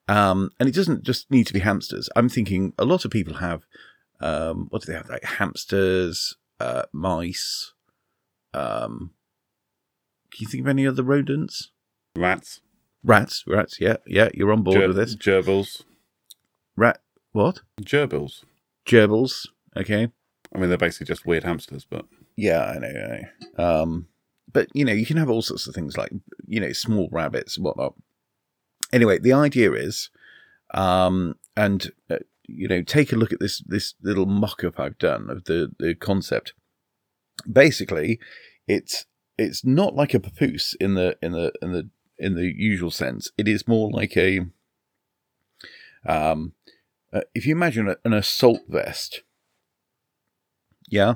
Um, 0.07 0.51
and 0.59 0.69
it 0.69 0.75
doesn't 0.75 1.03
just 1.03 1.29
need 1.29 1.47
to 1.47 1.53
be 1.53 1.59
hamsters. 1.59 2.09
I'm 2.15 2.29
thinking 2.29 2.73
a 2.77 2.85
lot 2.85 3.03
of 3.05 3.11
people 3.11 3.35
have 3.35 3.65
um, 4.19 4.67
what 4.69 4.81
do 4.81 4.91
they 4.91 4.97
have? 4.97 5.09
Like 5.09 5.23
hamsters, 5.23 6.37
uh, 6.59 6.83
mice. 6.91 7.73
Um, 8.53 9.11
can 10.31 10.45
you 10.45 10.47
think 10.47 10.61
of 10.61 10.67
any 10.67 10.87
other 10.87 11.03
rodents? 11.03 11.71
Rats. 12.15 12.61
Rats, 13.03 13.43
rats. 13.47 13.79
Yeah, 13.79 13.97
yeah. 14.05 14.29
You're 14.33 14.51
on 14.51 14.63
board 14.63 14.77
Ger- 14.77 14.87
with 14.87 14.97
this. 14.97 15.15
Gerbils. 15.15 15.83
Rat. 16.75 16.99
What? 17.31 17.61
Gerbils. 17.81 18.43
Gerbils. 18.85 19.47
Okay. 19.75 20.09
I 20.53 20.57
mean, 20.57 20.69
they're 20.69 20.77
basically 20.77 21.05
just 21.05 21.25
weird 21.25 21.43
hamsters, 21.43 21.85
but 21.89 22.05
Yeah, 22.35 22.63
I 22.63 22.79
know. 22.79 22.87
I 22.87 23.21
know. 23.57 23.83
Um, 23.83 24.07
but 24.51 24.67
you 24.73 24.85
know, 24.85 24.93
you 24.93 25.05
can 25.05 25.17
have 25.17 25.29
all 25.29 25.41
sorts 25.41 25.67
of 25.67 25.75
things 25.75 25.97
like 25.97 26.11
you 26.47 26.59
know, 26.59 26.71
small 26.71 27.09
rabbits 27.11 27.57
and 27.57 27.65
whatnot. 27.65 27.93
Anyway, 28.93 29.19
the 29.19 29.33
idea 29.33 29.73
is, 29.73 30.09
um, 30.73 31.35
and 31.55 31.91
uh, 32.09 32.17
you 32.47 32.67
know, 32.67 32.81
take 32.81 33.11
a 33.11 33.15
look 33.15 33.33
at 33.33 33.39
this 33.39 33.61
this 33.65 33.95
little 34.01 34.25
mock-up 34.25 34.79
I've 34.79 34.97
done 34.97 35.29
of 35.29 35.45
the 35.45 35.71
the 35.77 35.95
concept. 35.95 36.53
Basically, 37.51 38.19
it's 38.67 39.05
it's 39.37 39.65
not 39.65 39.95
like 39.95 40.13
a 40.13 40.19
papoose 40.19 40.73
in 40.79 40.95
the 40.95 41.17
in 41.21 41.33
the 41.33 41.51
in 41.61 41.71
the 41.73 41.89
in 42.17 42.35
the 42.35 42.53
usual 42.55 42.91
sense. 42.91 43.31
It 43.37 43.47
is 43.47 43.67
more 43.67 43.91
like 43.91 44.15
a 44.17 44.47
um, 46.05 46.53
uh, 47.11 47.21
if 47.35 47.45
you 47.45 47.53
imagine 47.53 47.93
an 48.03 48.13
assault 48.13 48.61
vest, 48.67 49.23
yeah. 50.89 51.15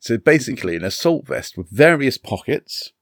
So 0.00 0.18
basically, 0.18 0.76
an 0.76 0.84
assault 0.84 1.26
vest 1.26 1.56
with 1.56 1.70
various 1.70 2.18
pockets. 2.18 2.92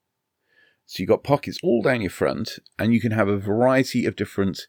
So 0.89 1.03
you've 1.03 1.11
got 1.11 1.23
pockets 1.23 1.59
all 1.63 1.83
down 1.83 2.01
your 2.01 2.09
front, 2.09 2.59
and 2.79 2.95
you 2.95 3.01
can 3.01 3.13
have 3.13 3.29
a 3.29 3.37
variety 3.37 4.07
of 4.07 4.17
different 4.17 4.67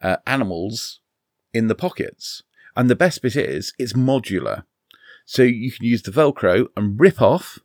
uh, 0.00 0.16
animals 0.26 1.00
in 1.52 1.66
the 1.66 1.74
pockets. 1.74 2.42
And 2.74 2.88
the 2.88 2.96
best 2.96 3.20
bit 3.20 3.36
is 3.36 3.74
it's 3.78 3.92
modular. 3.92 4.62
So 5.26 5.42
you 5.42 5.70
can 5.70 5.84
use 5.84 6.00
the 6.00 6.10
Velcro 6.10 6.68
and 6.74 6.98
rip 6.98 7.20
off 7.20 7.58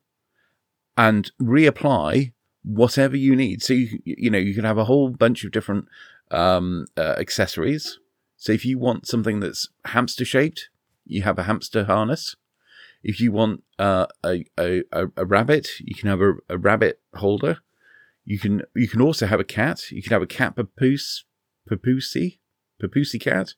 and 0.98 1.32
reapply 1.42 2.34
whatever 2.64 3.16
you 3.16 3.38
need. 3.38 3.64
So 3.64 3.74
you, 3.74 4.00
you 4.04 4.30
know 4.30 4.38
you 4.38 4.54
can 4.54 4.66
have 4.66 4.78
a 4.78 4.84
whole 4.84 5.08
bunch 5.08 5.46
of 5.46 5.52
different 5.52 5.86
um, 6.30 6.88
uh, 6.98 7.16
accessories. 7.18 8.00
So 8.36 8.52
if 8.52 8.66
you 8.66 8.78
want 8.78 9.08
something 9.08 9.40
that's 9.40 9.70
hamster 9.86 10.26
shaped, 10.26 10.70
you 11.06 11.22
have 11.22 11.40
a 11.40 11.44
hamster 11.44 11.86
harness. 11.86 12.36
If 13.02 13.22
you 13.22 13.32
want 13.32 13.64
uh, 13.80 14.08
a, 14.26 14.44
a 14.58 14.84
a 15.16 15.26
rabbit, 15.26 15.70
you 15.80 15.96
can 15.96 16.10
have 16.10 16.20
a, 16.20 16.34
a 16.50 16.58
rabbit 16.58 17.00
holder. 17.16 17.60
You 18.26 18.40
can 18.40 18.62
you 18.76 18.88
can 18.88 19.02
also 19.02 19.26
have 19.26 19.40
a 19.40 19.46
cat. 19.46 19.92
You 19.92 20.02
can 20.02 20.12
have 20.12 20.22
a 20.22 20.28
cat 20.28 20.56
papoose, 20.56 21.26
papoosey, 21.70 22.40
papoosey 22.82 23.20
cat. 23.20 23.54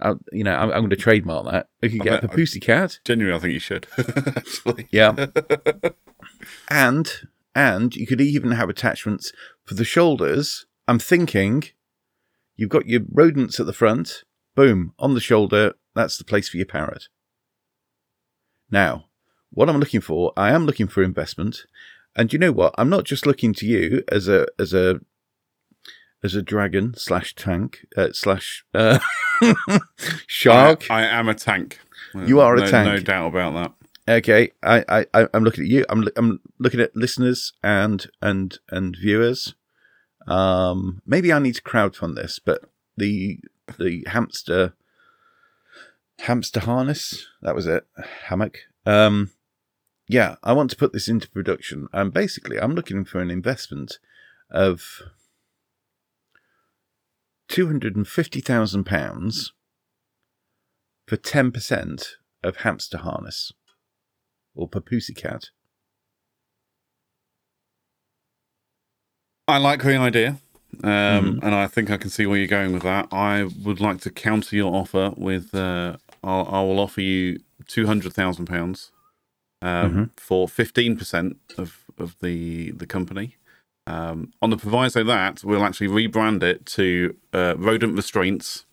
i 0.00 0.14
you 0.32 0.44
know, 0.44 0.54
I'm, 0.54 0.70
I'm 0.70 0.80
going 0.80 0.90
to 0.90 0.96
trademark 0.96 1.46
that. 1.50 1.68
You 1.82 1.90
can 1.90 2.00
I 2.02 2.04
get 2.04 2.24
a 2.24 2.28
papoosey 2.28 2.60
cat. 2.60 2.98
genuinely, 3.04 3.36
I 3.36 3.40
think 3.40 3.54
you 3.54 3.60
should. 3.60 3.86
Actually. 4.36 4.88
Yeah. 4.90 5.26
and 6.68 7.12
and 7.54 7.94
you 7.94 8.06
could 8.06 8.20
even 8.20 8.52
have 8.52 8.68
attachments 8.68 9.32
for 9.64 9.74
the 9.74 9.84
shoulders. 9.84 10.66
I'm 10.88 10.98
thinking 10.98 11.64
you've 12.56 12.70
got 12.70 12.86
your 12.86 13.02
rodents 13.10 13.60
at 13.60 13.66
the 13.66 13.72
front, 13.72 14.24
boom, 14.54 14.94
on 14.98 15.14
the 15.14 15.20
shoulder, 15.20 15.74
that's 15.94 16.16
the 16.16 16.24
place 16.24 16.48
for 16.48 16.56
your 16.56 16.66
parrot. 16.66 17.08
Now, 18.70 19.06
what 19.50 19.68
I'm 19.68 19.78
looking 19.78 20.00
for, 20.00 20.32
I 20.36 20.52
am 20.52 20.66
looking 20.66 20.86
for 20.86 21.02
investment. 21.02 21.66
And 22.16 22.32
you 22.32 22.38
know 22.38 22.52
what? 22.52 22.74
I'm 22.76 22.88
not 22.90 23.04
just 23.04 23.26
looking 23.26 23.52
to 23.54 23.66
you 23.66 24.02
as 24.08 24.28
a 24.28 24.46
as 24.58 24.72
a 24.74 25.00
as 26.22 26.34
a 26.34 26.42
dragon 26.42 26.94
slash 26.96 27.34
tank 27.34 27.86
uh, 27.96 28.08
slash 28.12 28.64
uh, 28.74 28.98
shark. 30.26 30.90
I, 30.90 31.02
I 31.02 31.18
am 31.18 31.28
a 31.28 31.34
tank. 31.34 31.78
You 32.14 32.40
are 32.40 32.56
a 32.56 32.60
No- 32.60 32.70
tank. 32.70 32.86
No 32.88 32.98
doubt 33.00 33.28
about 33.28 33.54
that. 33.54 33.72
Okay, 34.08 34.50
I, 34.64 35.04
I, 35.14 35.28
I'm 35.32 35.44
looking 35.44 35.64
at 35.64 35.70
you. 35.70 35.84
I'm, 35.88 36.08
I'm 36.16 36.40
looking 36.58 36.80
at 36.80 36.96
listeners 36.96 37.52
and 37.62 38.04
and 38.20 38.58
and 38.70 38.96
viewers. 38.96 39.54
Um, 40.26 41.00
maybe 41.06 41.32
I 41.32 41.38
need 41.38 41.54
to 41.54 41.62
crowdfund 41.62 42.16
this, 42.16 42.40
but 42.44 42.62
the 42.96 43.38
the 43.78 44.04
hamster 44.08 44.72
hamster 46.20 46.60
harness 46.60 47.26
that 47.42 47.54
was 47.54 47.66
it 47.66 47.86
hammock. 48.24 48.58
Um, 48.84 49.30
yeah, 50.12 50.34
I 50.42 50.52
want 50.52 50.70
to 50.70 50.76
put 50.76 50.92
this 50.92 51.08
into 51.08 51.30
production, 51.30 51.86
and 51.92 52.12
basically, 52.12 52.58
I'm 52.58 52.74
looking 52.74 53.04
for 53.04 53.20
an 53.20 53.30
investment 53.30 53.98
of 54.50 55.02
two 57.48 57.68
hundred 57.68 57.94
and 57.94 58.08
fifty 58.08 58.40
thousand 58.40 58.84
pounds 58.84 59.52
for 61.06 61.16
ten 61.16 61.52
percent 61.52 62.16
of 62.42 62.56
hamster 62.58 62.98
harness 62.98 63.52
or 64.54 64.68
papoosey 64.68 65.14
cat. 65.16 65.50
I 69.46 69.58
like 69.58 69.82
the 69.84 69.96
idea, 69.96 70.40
um, 70.82 70.90
Mhm. 70.90 71.38
and 71.44 71.54
I 71.54 71.68
think 71.68 71.88
I 71.90 71.96
can 71.96 72.10
see 72.10 72.26
where 72.26 72.38
you're 72.38 72.48
going 72.48 72.72
with 72.72 72.82
that. 72.82 73.06
I 73.12 73.44
would 73.44 73.78
like 73.80 74.00
to 74.00 74.10
counter 74.10 74.56
your 74.56 74.74
offer 74.74 75.12
with 75.16 75.54
uh, 75.54 75.98
I'll, 76.24 76.46
I 76.50 76.60
will 76.62 76.80
offer 76.80 77.00
you 77.00 77.40
two 77.68 77.86
hundred 77.86 78.12
thousand 78.12 78.46
pounds 78.46 78.90
um, 79.62 79.92
Mhm. 79.94 80.10
for 80.16 80.48
fifteen 80.48 80.96
percent 80.96 81.36
of 81.58 81.84
of 81.98 82.16
the 82.20 82.70
the 82.72 82.86
company. 82.86 83.36
Um, 83.86 84.32
on 84.40 84.50
the 84.50 84.56
proviso 84.56 85.02
that 85.04 85.42
we'll 85.42 85.64
actually 85.64 85.88
rebrand 85.88 86.42
it 86.42 86.64
to 86.66 87.16
uh, 87.32 87.54
rodent 87.58 87.96
restraints, 87.96 88.64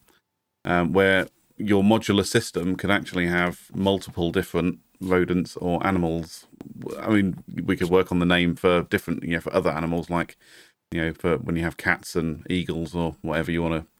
um, 0.65 0.93
where 0.93 1.27
your 1.57 1.81
modular 1.83 2.25
system 2.25 2.75
can 2.75 2.91
actually 2.91 3.25
have 3.27 3.71
multiple 3.73 4.31
different 4.31 4.79
rodents 5.01 5.55
or 5.57 5.85
animals. 5.85 6.45
I 6.99 7.09
mean, 7.09 7.43
we 7.63 7.75
could 7.77 7.89
work 7.89 8.11
on 8.11 8.19
the 8.19 8.25
name 8.25 8.55
for 8.55 8.83
different, 8.83 9.23
you 9.23 9.31
know, 9.31 9.41
for 9.41 9.53
other 9.53 9.71
animals, 9.71 10.09
like 10.09 10.37
you 10.91 11.01
know, 11.01 11.13
for 11.13 11.37
when 11.37 11.55
you 11.55 11.63
have 11.63 11.77
cats 11.77 12.15
and 12.15 12.45
eagles 12.49 12.93
or 12.95 13.15
whatever 13.21 13.51
you 13.51 13.61
want 13.61 13.73
to 13.81 13.96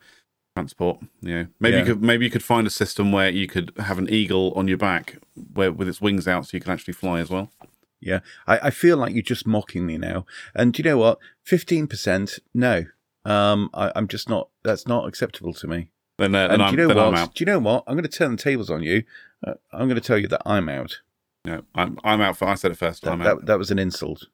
transport. 0.58 1.00
You 1.22 1.34
know, 1.36 1.48
maybe 1.60 1.78
Yeah. 1.78 1.80
you 1.86 1.86
could 1.94 2.02
maybe 2.02 2.26
you 2.26 2.32
could 2.32 2.44
find 2.44 2.66
a 2.66 2.70
system 2.72 3.12
where 3.12 3.30
you 3.30 3.48
could 3.48 3.72
have 3.78 3.98
an 4.00 4.10
eagle 4.10 4.54
on 4.56 4.68
your 4.68 4.78
back, 4.78 5.18
where 5.54 5.72
with 5.72 5.88
its 5.88 6.02
wings 6.02 6.28
out, 6.28 6.46
so 6.48 6.58
you 6.58 6.62
can 6.62 6.72
actually 6.74 6.94
fly 6.94 7.20
as 7.20 7.30
well. 7.30 7.52
Yeah, 8.00 8.20
I, 8.46 8.60
I 8.68 8.70
feel 8.70 8.98
like 8.98 9.14
you're 9.14 9.22
just 9.24 9.48
mocking 9.48 9.86
me 9.86 9.98
now. 9.98 10.26
And 10.56 10.74
do 10.74 10.82
you 10.82 10.90
know 10.90 10.98
what? 10.98 11.20
Fifteen 11.44 11.88
percent? 11.88 12.40
No, 12.54 12.86
um, 13.26 13.70
I, 13.74 13.92
I'm 13.96 14.08
just 14.08 14.30
not. 14.30 14.50
That's 14.64 14.88
not 14.88 15.08
acceptable 15.08 15.54
to 15.54 15.68
me. 15.68 15.90
Then, 16.20 16.34
uh, 16.34 16.48
And 16.50 16.52
then, 16.52 16.60
do 16.60 16.64
I'm, 16.66 16.72
you 16.74 16.78
know 16.78 16.88
what? 16.96 16.98
I'm 17.08 17.16
out. 17.16 17.36
Do 17.36 17.42
you 17.44 17.46
know 17.46 17.60
what? 17.60 17.84
I'm 17.86 17.94
going 17.94 18.04
to 18.04 18.18
turn 18.18 18.32
the 18.32 18.42
tables 18.42 18.70
on 18.72 18.82
you. 18.82 19.04
Uh, 19.46 19.54
I'm 19.72 19.88
going 19.88 20.02
to 20.02 20.08
tell 20.08 20.18
you 20.18 20.28
that 20.30 20.42
I'm 20.48 20.68
out. 20.70 21.02
No, 21.46 21.64
I'm 21.76 22.00
I'm 22.04 22.22
out. 22.22 22.38
For, 22.38 22.46
I 22.48 22.56
said 22.56 22.72
it 22.72 22.78
first. 22.78 23.04
That, 23.04 23.12
I'm 23.14 23.22
out. 23.22 23.40
that, 23.40 23.46
that 23.46 23.58
was 23.60 23.70
an 23.72 23.78
insult. 23.80 24.26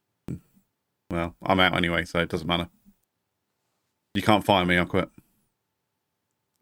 Well, 1.10 1.36
I'm 1.44 1.60
out 1.60 1.75
anyway, 1.75 2.06
so 2.06 2.20
it 2.20 2.30
doesn't 2.30 2.48
matter. 2.48 2.70
You 4.15 4.22
can't 4.22 4.46
fire 4.46 4.65
me. 4.65 4.77
I'll 4.77 4.86
quit. 4.86 5.10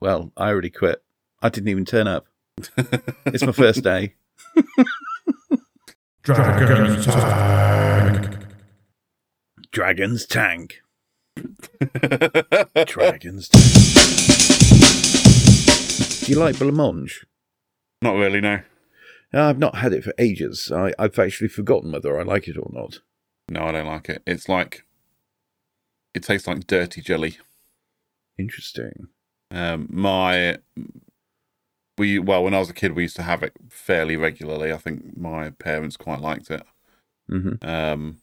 Well, 0.02 0.32
I 0.36 0.50
already 0.50 0.72
quit. 0.72 1.04
I 1.44 1.50
didn't 1.50 1.70
even 1.70 1.86
turn 1.86 2.08
up. 2.08 2.26
It's 3.28 3.46
my 3.46 3.52
first 3.52 3.84
day. 3.84 4.16
Dragon's 6.24 7.06
tank. 7.06 8.38
Dragon's 9.72 10.26
tank. 10.26 10.82
Dragon's 12.88 13.48
tank. 13.48 13.64
Do 16.26 16.32
you 16.32 16.38
like 16.40 16.56
blancmange? 16.56 17.26
Not 18.02 18.16
really. 18.16 18.42
No. 18.42 18.62
No, 19.34 19.44
I've 19.44 19.60
not 19.60 19.76
had 19.76 19.94
it 19.94 20.04
for 20.04 20.14
ages. 20.18 20.72
I, 20.72 20.94
I've 20.98 21.18
actually 21.20 21.48
forgotten 21.48 21.92
whether 21.92 22.20
I 22.20 22.24
like 22.24 22.48
it 22.48 22.58
or 22.58 22.70
not. 22.74 23.00
No, 23.50 23.66
I 23.66 23.72
don't 23.72 23.86
like 23.88 24.10
it. 24.10 24.24
It's 24.26 24.50
like 24.50 24.84
it 26.14 26.24
tastes 26.24 26.48
like 26.48 26.66
dirty 26.68 27.02
jelly. 27.02 27.38
Interesting. 28.38 29.08
Um, 29.52 29.88
my 29.92 30.58
we 31.98 32.18
well, 32.20 32.44
when 32.44 32.54
I 32.54 32.60
was 32.60 32.70
a 32.70 32.74
kid, 32.74 32.94
we 32.94 33.04
used 33.04 33.16
to 33.18 33.24
have 33.24 33.44
it 33.44 33.54
fairly 33.70 34.16
regularly. 34.18 34.72
I 34.72 34.78
think 34.78 35.18
my 35.18 35.50
parents 35.52 35.98
quite 35.98 36.22
liked 36.22 36.50
it. 36.50 36.64
hmm 37.28 37.54
Um, 37.62 38.18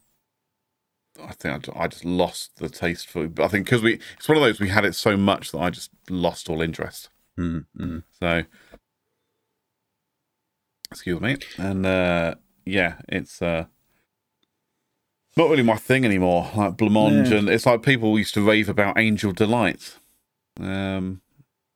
I 1.21 1.33
think 1.33 1.55
I 1.55 1.57
ju- 1.59 1.73
I 1.75 1.87
just 1.87 2.05
lost 2.05 2.57
the 2.57 2.69
taste 2.69 3.07
for. 3.07 3.27
But 3.27 3.45
I 3.45 3.47
think 3.47 3.65
because 3.65 3.81
we, 3.81 3.99
it's 4.17 4.27
one 4.27 4.37
of 4.37 4.43
those 4.43 4.59
we 4.59 4.69
had 4.69 4.85
it 4.85 4.95
so 4.95 5.15
much 5.17 5.51
that 5.51 5.59
I 5.59 5.69
just 5.69 5.91
lost 6.09 6.49
all 6.49 6.61
interest. 6.61 7.09
mm 7.37 7.65
mm. 7.77 8.03
So, 8.19 8.43
excuse 10.91 11.21
me, 11.21 11.37
and 11.57 11.85
uh, 11.85 12.35
yeah, 12.65 12.95
it's 13.07 13.41
uh, 13.41 13.65
not 15.37 15.49
really 15.49 15.63
my 15.63 15.75
thing 15.77 16.05
anymore. 16.05 16.49
Like 16.55 16.75
blancmange, 16.77 17.31
Yeah. 17.31 17.37
and 17.37 17.49
it's 17.49 17.65
like 17.65 17.83
people 17.83 18.17
used 18.17 18.33
to 18.33 18.41
rave 18.41 18.67
about 18.69 18.97
Angel 18.97 19.31
Delight. 19.31 19.97
Um, 20.59 21.21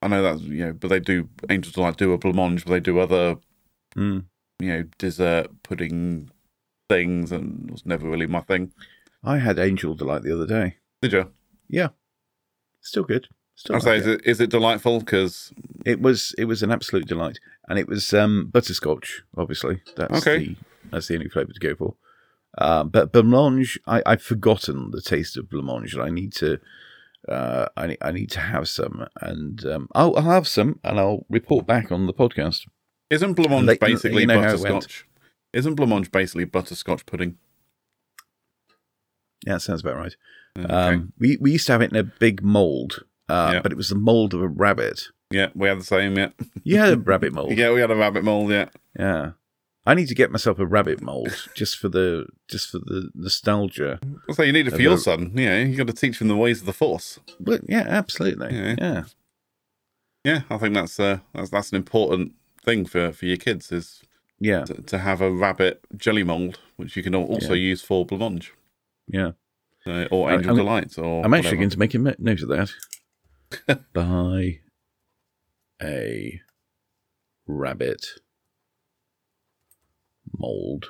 I 0.01 0.07
know 0.07 0.21
that's 0.21 0.41
you 0.41 0.65
know, 0.65 0.73
but 0.73 0.89
they 0.89 0.99
do 0.99 1.29
Angel 1.49 1.71
Delight 1.71 1.97
do 1.97 2.13
a 2.13 2.17
blancmange, 2.17 2.65
but 2.65 2.71
they 2.71 2.79
do 2.79 2.99
other 2.99 3.37
Mm. 3.95 4.25
you 4.59 4.67
know 4.69 4.83
dessert 4.97 5.47
pudding 5.63 6.29
things, 6.89 7.31
and 7.31 7.69
it 7.69 7.71
was 7.71 7.85
never 7.85 8.09
really 8.09 8.25
my 8.27 8.41
thing. 8.41 8.73
I 9.23 9.37
had 9.37 9.59
Angel 9.59 9.93
Delight 9.95 10.23
the 10.23 10.33
other 10.33 10.47
day. 10.47 10.77
Did 11.01 11.13
you? 11.13 11.31
Yeah, 11.69 11.89
still 12.81 13.03
good. 13.03 13.27
Still 13.55 13.75
I 13.75 13.77
like 13.79 13.83
say, 13.83 13.95
it. 13.97 13.99
is 14.01 14.07
it 14.07 14.21
is 14.25 14.41
it 14.41 14.49
delightful? 14.49 14.99
Because 14.99 15.53
It 15.85 16.01
was 16.01 16.33
it 16.37 16.45
was 16.45 16.63
an 16.63 16.71
absolute 16.71 17.07
delight, 17.07 17.39
and 17.69 17.77
it 17.79 17.87
was 17.87 18.13
um, 18.13 18.49
butterscotch. 18.51 19.23
Obviously, 19.37 19.81
that's 19.95 20.25
Okay. 20.27 20.39
the 20.39 20.55
that's 20.91 21.07
the 21.07 21.15
only 21.15 21.29
flavour 21.29 21.53
to 21.53 21.59
go 21.59 21.75
for. 21.75 21.95
Uh, 22.57 22.83
but 22.83 23.11
blancmange, 23.13 23.77
I, 23.87 24.01
I've 24.05 24.21
forgotten 24.21 24.91
the 24.91 25.01
taste 25.01 25.37
of 25.37 25.45
blancmange, 25.49 25.93
and 25.93 26.01
I 26.03 26.09
need 26.09 26.33
to 26.33 26.59
uh, 27.29 27.67
I 27.77 27.87
need, 27.87 27.97
I 28.01 28.11
need 28.11 28.31
to 28.31 28.39
have 28.39 28.67
some, 28.67 29.07
and 29.21 29.65
um, 29.65 29.87
I'll, 29.95 30.15
I'll 30.15 30.23
have 30.23 30.47
some, 30.47 30.79
and 30.83 30.99
I'll 30.99 31.25
report 31.29 31.65
back 31.65 31.91
on 31.91 32.05
the 32.07 32.13
podcast. 32.13 32.67
isn't 33.09 33.35
blancmange 33.35 33.79
basically 33.79 34.21
you 34.21 34.27
know 34.27 34.41
butterscotch? 34.41 35.05
Isn't 35.53 35.75
blancmange 35.75 36.11
basically 36.11 36.45
butterscotch 36.45 37.05
pudding? 37.05 37.37
Yeah, 39.45 39.53
that 39.53 39.59
sounds 39.61 39.81
about 39.81 39.97
right. 39.97 40.15
Okay. 40.57 40.73
Um, 40.73 41.13
we 41.19 41.37
we 41.41 41.51
used 41.51 41.65
to 41.67 41.71
have 41.73 41.81
it 41.81 41.91
in 41.91 41.97
a 41.97 42.03
big 42.03 42.41
mold, 42.43 43.03
uh, 43.29 43.51
Yeah. 43.55 43.61
but 43.61 43.71
it 43.71 43.75
was 43.75 43.89
the 43.89 43.95
mold 43.95 44.33
of 44.33 44.41
a 44.41 44.47
rabbit. 44.47 45.07
yeah, 45.31 45.47
we 45.55 45.67
had 45.67 45.79
the 45.79 45.83
same. 45.83 46.17
Yeah, 46.17 46.29
You 46.63 46.77
had 46.77 46.93
a 46.93 46.97
rabbit 47.11 47.33
mold. 47.33 47.51
yeah, 47.57 47.71
we 47.73 47.81
had 47.81 47.91
a 47.91 47.95
rabbit 47.95 48.23
mold. 48.23 48.51
Yeah, 48.51 48.69
Yeah. 48.97 49.31
I 49.85 49.93
need 49.95 50.07
to 50.07 50.15
get 50.15 50.31
myself 50.31 50.59
a 50.59 50.65
rabbit 50.65 51.01
mold 51.01 51.49
just 51.55 51.77
for 51.77 51.89
the 51.89 52.25
just 52.47 52.69
for 52.69 52.79
the 52.79 53.09
nostalgia. 53.15 53.99
so 54.31 54.43
you 54.43 54.53
need 54.53 54.67
it 54.67 54.71
for 54.71 54.81
your 54.81 54.97
son. 54.97 55.31
Yeah, 55.35 55.59
you 55.59 55.75
got 55.75 55.87
to 55.87 55.93
teach 55.93 56.21
him 56.21 56.27
the 56.29 56.37
ways 56.37 56.61
of 56.61 56.65
the 56.65 56.73
force. 56.73 57.19
But 57.39 57.61
yeah, 57.67 57.85
absolutely. 57.87 58.53
Yeah. 58.55 58.75
Yeah. 58.79 59.03
Yeah, 60.25 60.41
I 60.49 60.57
think 60.57 60.73
that's 60.73 60.99
uh, 60.99 61.19
that's 61.33 61.49
that's 61.49 61.69
an 61.71 61.75
important 61.75 62.33
thing 62.63 62.85
for 62.85 63.11
for 63.11 63.25
your 63.25 63.35
kids 63.37 63.73
is 63.73 64.01
Yeah. 64.39 64.63
to, 64.63 64.73
to 64.83 64.97
have 64.99 65.19
a 65.19 65.29
rabbit 65.29 65.81
jelly 65.97 66.23
mold, 66.23 66.59
which 66.77 66.95
you 66.95 67.03
can 67.03 67.13
al- 67.13 67.23
also 67.25 67.53
use 67.53 67.81
for 67.81 68.05
blancmange 68.05 68.51
Yeah. 69.09 69.31
uh, 69.85 70.05
or 70.11 70.29
I- 70.29 70.35
angel 70.35 70.51
I'm- 70.51 70.57
delight 70.57 70.97
or. 70.97 71.25
I'm 71.25 71.33
actually 71.33 71.57
whatever. 71.57 71.57
going 71.57 71.69
to 71.71 71.79
make 71.79 71.93
a 71.93 72.21
note 72.21 72.41
of 72.41 72.47
that. 73.67 73.83
Buy 73.93 74.59
a 75.81 76.39
rabbit 77.45 78.05
mold. 80.37 80.85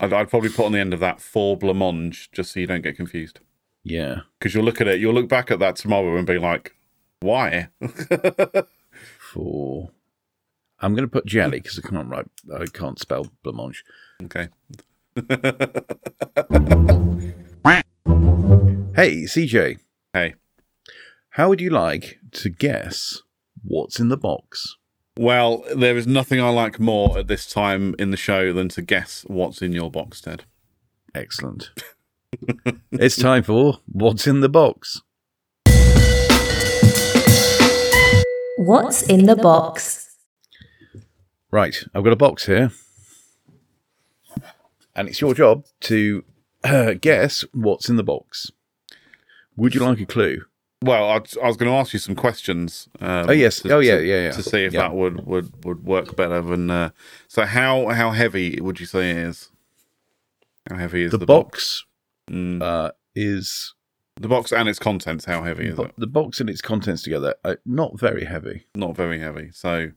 I'd, 0.00 0.12
I'd 0.12 0.30
probably 0.30 0.50
put 0.50 0.66
on 0.66 0.72
the 0.72 0.78
end 0.78 0.94
of 0.94 1.00
that 1.00 1.20
four 1.20 1.56
blancmange 1.58 2.30
just 2.32 2.52
so 2.52 2.60
you 2.60 2.66
don't 2.66 2.82
get 2.82 2.96
confused. 2.96 3.40
Yeah. 3.82 4.20
Because 4.38 4.54
you'll 4.54 4.64
look 4.64 4.80
at 4.80 4.86
it, 4.88 5.00
you'll 5.00 5.14
look 5.14 5.28
back 5.28 5.50
at 5.50 5.58
that 5.58 5.76
tomorrow 5.76 6.16
and 6.16 6.26
be 6.26 6.38
like, 6.38 6.74
"Why?" 7.20 7.68
four. 9.18 9.90
I'm 10.80 10.92
going 10.94 11.02
to 11.06 11.10
put 11.10 11.26
jelly 11.26 11.58
because 11.60 11.80
I 11.84 11.88
can't 11.88 12.08
write. 12.08 12.26
I 12.56 12.66
can't 12.66 12.98
spell 13.00 13.26
blancmange. 13.44 13.78
okay. 14.24 14.48
Hey, 18.94 19.22
CJ, 19.26 19.78
Hey. 20.12 20.34
how 21.30 21.48
would 21.48 21.60
you 21.60 21.70
like 21.70 22.18
to 22.32 22.48
guess 22.48 23.22
what's 23.62 24.00
in 24.00 24.08
the 24.08 24.16
box? 24.16 24.76
Well, 25.18 25.64
there 25.74 25.96
is 25.96 26.06
nothing 26.06 26.40
I 26.40 26.50
like 26.50 26.78
more 26.78 27.18
at 27.18 27.26
this 27.26 27.44
time 27.44 27.96
in 27.98 28.12
the 28.12 28.16
show 28.16 28.52
than 28.52 28.68
to 28.68 28.82
guess 28.82 29.24
what's 29.26 29.60
in 29.60 29.72
your 29.72 29.90
box, 29.90 30.20
Ted. 30.20 30.44
Excellent. 31.12 31.70
it's 32.92 33.16
time 33.16 33.42
for 33.42 33.80
what's 33.86 34.28
in 34.28 34.42
the 34.42 34.48
box. 34.48 35.02
What's 38.58 39.02
in 39.02 39.26
the 39.26 39.34
box? 39.34 40.08
Right, 41.50 41.82
I've 41.92 42.04
got 42.04 42.12
a 42.12 42.16
box 42.16 42.46
here, 42.46 42.70
and 44.94 45.08
it's 45.08 45.20
your 45.20 45.34
job 45.34 45.64
to 45.80 46.24
uh, 46.62 46.92
guess 46.92 47.44
what's 47.52 47.88
in 47.88 47.96
the 47.96 48.04
box. 48.04 48.52
Would 49.56 49.74
you 49.74 49.80
like 49.80 49.98
a 49.98 50.06
clue? 50.06 50.44
Well, 50.82 51.08
I, 51.10 51.16
I 51.42 51.46
was 51.48 51.56
going 51.56 51.70
to 51.72 51.76
ask 51.76 51.92
you 51.92 51.98
some 51.98 52.14
questions. 52.14 52.88
Um, 53.00 53.28
Oh, 53.30 53.32
yes. 53.32 53.60
to- 53.62 53.72
Oh, 53.74 53.80
yeah, 53.80 53.98
yeah, 53.98 54.22
yeah. 54.26 54.30
To 54.32 54.42
see 54.42 54.64
if 54.64 54.72
Yeah. 54.72 54.82
that 54.82 54.94
would, 54.94 55.26
would, 55.26 55.64
would 55.64 55.84
work 55.84 56.14
better 56.14 56.40
than. 56.40 56.70
Uh, 56.70 56.90
so, 57.26 57.44
how 57.44 57.88
how 57.88 58.12
heavy 58.12 58.60
would 58.60 58.78
you 58.78 58.86
say 58.86 59.10
it 59.10 59.16
is? 59.16 59.50
How 60.70 60.76
heavy 60.76 61.02
is 61.02 61.10
The, 61.10 61.18
the, 61.18 61.26
box 61.26 61.84
Mm. 62.30 62.62
uh, 62.62 62.92
is 63.16 63.74
The 64.20 64.28
box 64.28 64.52
and 64.52 64.68
its 64.68 64.78
contents. 64.78 65.24
How 65.24 65.42
heavy 65.42 65.66
is 65.68 65.74
bo- 65.76 65.84
it? 65.86 65.94
the 65.98 66.06
box 66.06 66.40
and 66.40 66.48
its 66.50 66.60
contents 66.60 67.02
together 67.02 67.34
are 67.44 67.58
not 67.66 67.98
very 67.98 68.24
heavy. 68.26 68.66
Not 68.76 68.94
very 68.94 69.18
heavy. 69.18 69.50
So, 69.52 69.90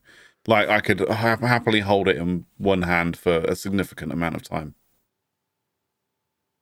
like, 0.48 0.68
I 0.70 0.80
could 0.80 1.02
ha- 1.10 1.38
happily 1.38 1.82
hold 1.82 2.08
it 2.08 2.18
in 2.18 2.46
one 2.58 2.84
hand 2.84 3.18
for 3.18 3.40
a 3.42 3.56
significant 3.56 4.12
amount 4.12 4.36
of 4.36 4.42
time. 4.44 4.74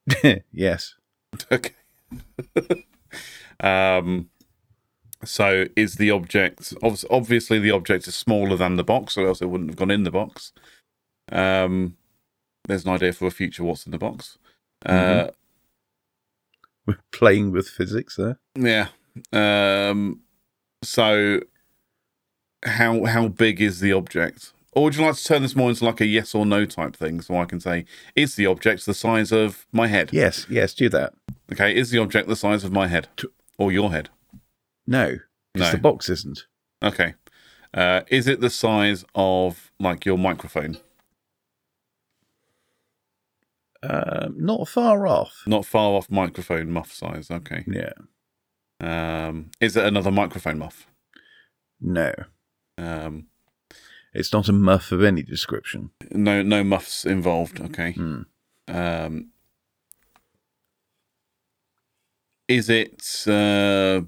yes. 0.51 0.95
Okay. 1.51 1.75
um. 3.61 4.29
So, 5.25 5.65
is 5.75 5.95
the 5.95 6.11
object 6.11 6.73
obviously 7.09 7.59
the 7.59 7.71
object 7.71 8.07
is 8.07 8.15
smaller 8.15 8.55
than 8.55 8.77
the 8.77 8.85
box, 8.85 9.17
or 9.17 9.27
else 9.27 9.41
it 9.41 9.47
wouldn't 9.47 9.69
have 9.69 9.77
gone 9.77 9.91
in 9.91 10.03
the 10.03 10.11
box. 10.11 10.53
Um. 11.31 11.97
There's 12.67 12.85
an 12.85 12.91
idea 12.91 13.13
for 13.13 13.27
a 13.27 13.31
future. 13.31 13.63
What's 13.63 13.85
in 13.85 13.91
the 13.91 13.97
box? 13.97 14.37
Uh, 14.85 15.29
We're 16.85 16.99
playing 17.11 17.51
with 17.51 17.67
physics 17.67 18.15
there. 18.15 18.37
Yeah. 18.55 18.89
Um. 19.33 20.21
So, 20.83 21.41
how 22.63 23.05
how 23.05 23.27
big 23.27 23.59
is 23.59 23.79
the 23.79 23.91
object? 23.91 24.53
Or 24.73 24.83
would 24.83 24.95
you 24.95 25.03
like 25.03 25.15
to 25.15 25.23
turn 25.23 25.41
this 25.41 25.55
more 25.55 25.69
into 25.69 25.83
like 25.83 25.99
a 25.99 26.05
yes 26.05 26.35
or 26.35 26.45
no 26.45 26.65
type 26.65 26.95
thing, 26.95 27.21
so 27.21 27.37
I 27.37 27.45
can 27.45 27.59
say, 27.59 27.85
is 28.15 28.35
the 28.35 28.45
object 28.45 28.85
the 28.85 28.93
size 28.93 29.31
of 29.31 29.65
my 29.71 29.87
head? 29.87 30.11
Yes, 30.13 30.45
yes, 30.49 30.73
do 30.75 30.89
that. 30.89 31.13
Okay, 31.51 31.75
is 31.75 31.89
the 31.89 31.97
object 31.97 32.27
the 32.27 32.35
size 32.35 32.63
of 32.63 32.71
my 32.71 32.87
head 32.87 33.07
or 33.59 33.71
your 33.71 33.91
head? 33.91 34.09
No, 34.87 35.17
because 35.53 35.67
No. 35.67 35.71
the 35.73 35.77
box 35.81 36.09
isn't. 36.09 36.47
Okay. 36.81 37.13
Uh, 37.73 38.01
is 38.07 38.27
it 38.27 38.41
the 38.41 38.49
size 38.49 39.05
of 39.13 39.71
like 39.79 40.05
your 40.05 40.17
microphone? 40.17 40.77
Um, 43.81 44.35
not 44.37 44.67
far 44.67 45.07
off. 45.07 45.43
Not 45.47 45.65
far 45.65 45.93
off 45.93 46.09
microphone 46.09 46.71
muff 46.71 46.91
size. 46.91 47.31
Okay. 47.31 47.63
Yeah. 47.67 47.93
Um, 48.81 49.51
is 49.61 49.77
it 49.77 49.85
another 49.85 50.11
microphone 50.11 50.57
muff? 50.59 50.87
No, 51.81 52.13
Um, 52.77 53.27
it's 54.13 54.33
not 54.33 54.49
a 54.49 54.53
muff 54.53 54.91
of 54.91 55.01
any 55.03 55.21
description. 55.23 55.91
no, 56.11 56.41
no 56.41 56.61
muffs 56.63 57.05
involved. 57.05 57.61
Okay. 57.61 57.93
Hmm. 57.93 58.21
Um, 58.67 59.31
is 62.49 62.69
it? 62.69 63.25
Uh, 63.25 64.01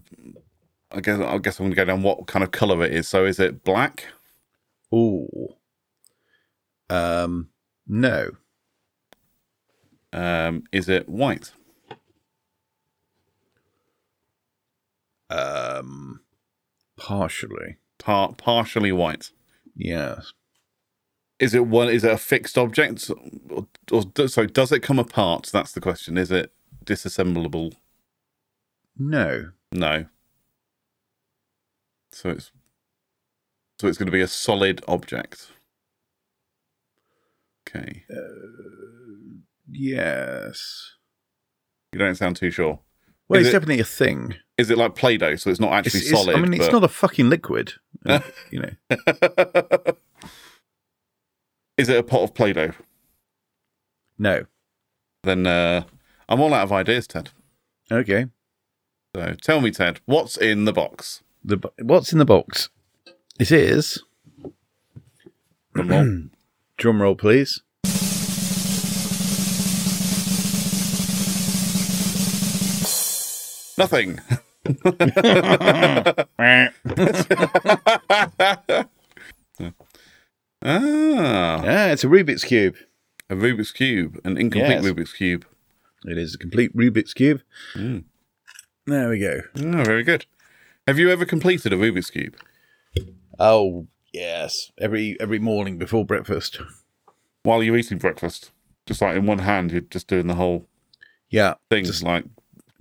I 0.91 0.99
guess 0.99 1.19
I 1.21 1.37
guess 1.37 1.59
I'm 1.59 1.65
going 1.65 1.71
to 1.71 1.75
go 1.75 1.85
down 1.85 2.03
what 2.03 2.27
kind 2.27 2.43
of 2.43 2.51
color 2.51 2.83
it 2.83 2.91
is. 2.91 3.07
So 3.07 3.23
is 3.23 3.39
it 3.39 3.63
black? 3.63 4.07
Ooh. 4.93 5.55
Um, 6.89 7.49
no. 7.87 8.31
Um, 10.11 10.63
is 10.73 10.89
it 10.89 11.07
white? 11.07 11.53
Um, 15.29 16.19
partially. 16.97 17.77
Par- 17.97 18.33
partially 18.37 18.91
white. 18.91 19.31
Yes. 19.75 20.33
Is 21.39 21.53
it 21.53 21.67
one? 21.67 21.89
Is 21.89 22.03
it 22.03 22.11
a 22.11 22.17
fixed 22.17 22.57
object, 22.57 23.09
or, 23.49 23.67
or 23.91 24.27
so 24.27 24.45
does 24.45 24.71
it 24.71 24.81
come 24.81 24.99
apart? 24.99 25.49
That's 25.53 25.71
the 25.71 25.81
question. 25.81 26.17
Is 26.17 26.31
it 26.31 26.51
disassemblable? 26.85 27.73
No. 28.97 29.51
No. 29.71 30.05
So 32.11 32.29
it's 32.29 32.51
so 33.79 33.87
it's 33.87 33.97
going 33.97 34.05
to 34.07 34.11
be 34.11 34.21
a 34.21 34.27
solid 34.27 34.83
object. 34.87 35.47
Okay. 37.67 38.03
Yes. 39.71 40.95
You 41.93 41.99
don't 41.99 42.15
sound 42.15 42.35
too 42.35 42.51
sure. 42.51 42.79
Well, 43.27 43.39
Is 43.39 43.47
it's 43.47 43.53
it- 43.53 43.59
definitely 43.59 43.79
a 43.79 43.85
thing. 43.85 44.35
Is 44.57 44.69
it 44.69 44.77
like 44.77 44.93
Play-Doh, 44.95 45.37
so 45.37 45.49
it's 45.49 45.59
not 45.59 45.71
actually 45.73 46.01
it's- 46.01 46.11
solid? 46.11 46.35
I 46.35 46.39
mean, 46.41 46.53
it's 46.53 46.71
not 46.71 46.83
a 46.83 46.87
fucking 46.87 47.29
liquid. 47.29 47.73
uh, 48.05 48.19
you 48.51 48.59
know. 48.61 48.69
Is 51.77 51.89
it 51.89 51.97
a 51.97 52.03
pot 52.03 52.21
of 52.23 52.33
Play-Doh? 52.35 52.73
No. 54.19 54.45
Then 55.23 55.47
uh, 55.47 55.83
I'm 56.29 56.39
all 56.41 56.53
out 56.53 56.63
of 56.63 56.71
ideas, 56.71 57.07
Ted. 57.07 57.29
Okay. 57.91 58.27
So 59.15 59.33
tell 59.41 59.61
me, 59.61 59.71
Ted, 59.71 59.99
what's 60.05 60.37
in 60.37 60.65
the 60.65 60.73
box? 60.73 61.21
The 61.43 61.57
what's 61.81 62.13
in 62.13 62.19
the 62.19 62.25
box? 62.25 62.69
It 63.39 63.51
is. 63.51 64.01
Drum 65.73 65.87
roll. 65.89 66.19
Drum 66.77 67.01
roll, 67.01 67.15
please. 67.15 67.61
Nothing. 73.77 74.19
ah, 80.63 80.63
Ah, 80.63 81.87
it's 81.89 82.03
a 82.03 82.07
Rubik's 82.07 82.43
cube. 82.43 82.75
a 83.29 83.35
Rubik's 83.35 83.71
cube, 83.71 84.19
an 84.23 84.37
incomplete 84.37 84.83
Yes. 84.83 84.85
Rubik's 84.85 85.13
cube. 85.13 85.45
It 86.05 86.17
is 86.17 86.35
a 86.35 86.37
complete 86.37 86.75
Rubik's 86.75 87.13
cube. 87.13 87.41
Mm. 87.75 88.03
There 88.91 89.09
we 89.09 89.19
go. 89.19 89.41
Oh, 89.57 89.83
very 89.83 90.03
good. 90.03 90.25
Have 90.85 90.99
you 90.99 91.09
ever 91.09 91.23
completed 91.25 91.71
a 91.71 91.77
Rubik's 91.77 92.09
cube? 92.09 92.35
Oh 93.39 93.87
yes, 94.11 94.71
every 94.77 95.15
every 95.19 95.39
morning 95.39 95.77
before 95.77 96.05
breakfast. 96.05 96.59
while 97.43 97.63
you're 97.63 97.77
eating 97.77 97.97
breakfast? 97.99 98.51
Just 98.85 99.01
like 99.01 99.15
in 99.15 99.25
one 99.25 99.39
hand, 99.39 99.71
you're 99.71 99.81
just 99.81 100.07
doing 100.07 100.27
the 100.27 100.35
whole 100.35 100.65
Yeah, 101.29 101.53
thing. 101.69 101.85
Just 101.85 102.03
like 102.03 102.25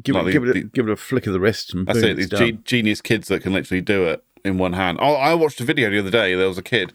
give 0.03 0.17
like 0.17 0.23
it, 0.23 0.27
the- 0.27 0.33
give 0.33 0.43
it, 0.45 0.49
a, 0.51 0.53
the- 0.55 0.65
give 0.65 0.89
it 0.89 0.93
a 0.93 0.97
flick 0.97 1.27
of 1.29 1.33
the 1.33 1.39
wrist, 1.41 1.73
and 1.75 1.87
that's 1.87 2.01
boom, 2.01 2.11
it. 2.11 2.15
These 2.15 2.29
done. 2.31 2.57
ge- 2.57 2.65
genius 2.65 3.01
kids 3.01 3.29
that 3.29 3.43
can 3.43 3.53
literally 3.53 3.81
do 3.81 4.05
it 4.07 4.25
in 4.45 4.59
one 4.59 4.73
hand. 4.73 4.99
Oh, 5.01 5.15
I 5.15 5.35
watched 5.35 5.61
a 5.61 5.65
video 5.65 5.91
the 5.91 5.99
other 6.01 6.11
day. 6.11 6.35
There 6.35 6.49
was 6.49 6.59
a 6.59 6.63
kid 6.63 6.93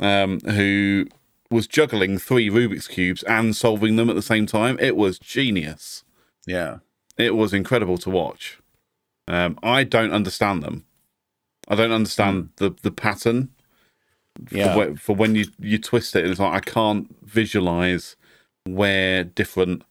um, 0.00 0.38
who 0.40 1.06
was 1.50 1.66
juggling 1.66 2.16
three 2.18 2.48
Rubik's 2.48 2.86
cubes 2.86 3.22
and 3.24 3.56
solving 3.56 3.96
them 3.96 4.08
at 4.08 4.14
the 4.16 4.22
same 4.22 4.46
time. 4.46 4.78
It 4.78 4.94
was 4.96 5.18
genius. 5.18 6.04
yeah, 6.46 6.78
It 7.16 7.34
was 7.34 7.52
incredible 7.52 7.98
to 7.98 8.10
watch. 8.10 8.58
Um, 9.28 9.58
I 9.62 9.84
don't 9.84 10.12
understand 10.12 10.62
them. 10.62 10.84
I 11.68 11.74
don't 11.74 11.92
understand 11.92 12.50
the 12.56 12.74
the 12.82 12.90
pattern 12.90 13.50
yeah. 14.50 14.72
for, 14.72 14.78
when, 14.78 14.96
for 14.96 15.16
when 15.16 15.34
you 15.34 15.46
you 15.58 15.78
twist 15.78 16.16
it. 16.16 16.26
It's 16.26 16.40
like 16.40 16.52
I 16.54 16.60
can't 16.60 17.14
visualize 17.22 18.16
where 18.64 19.24
different 19.24 19.82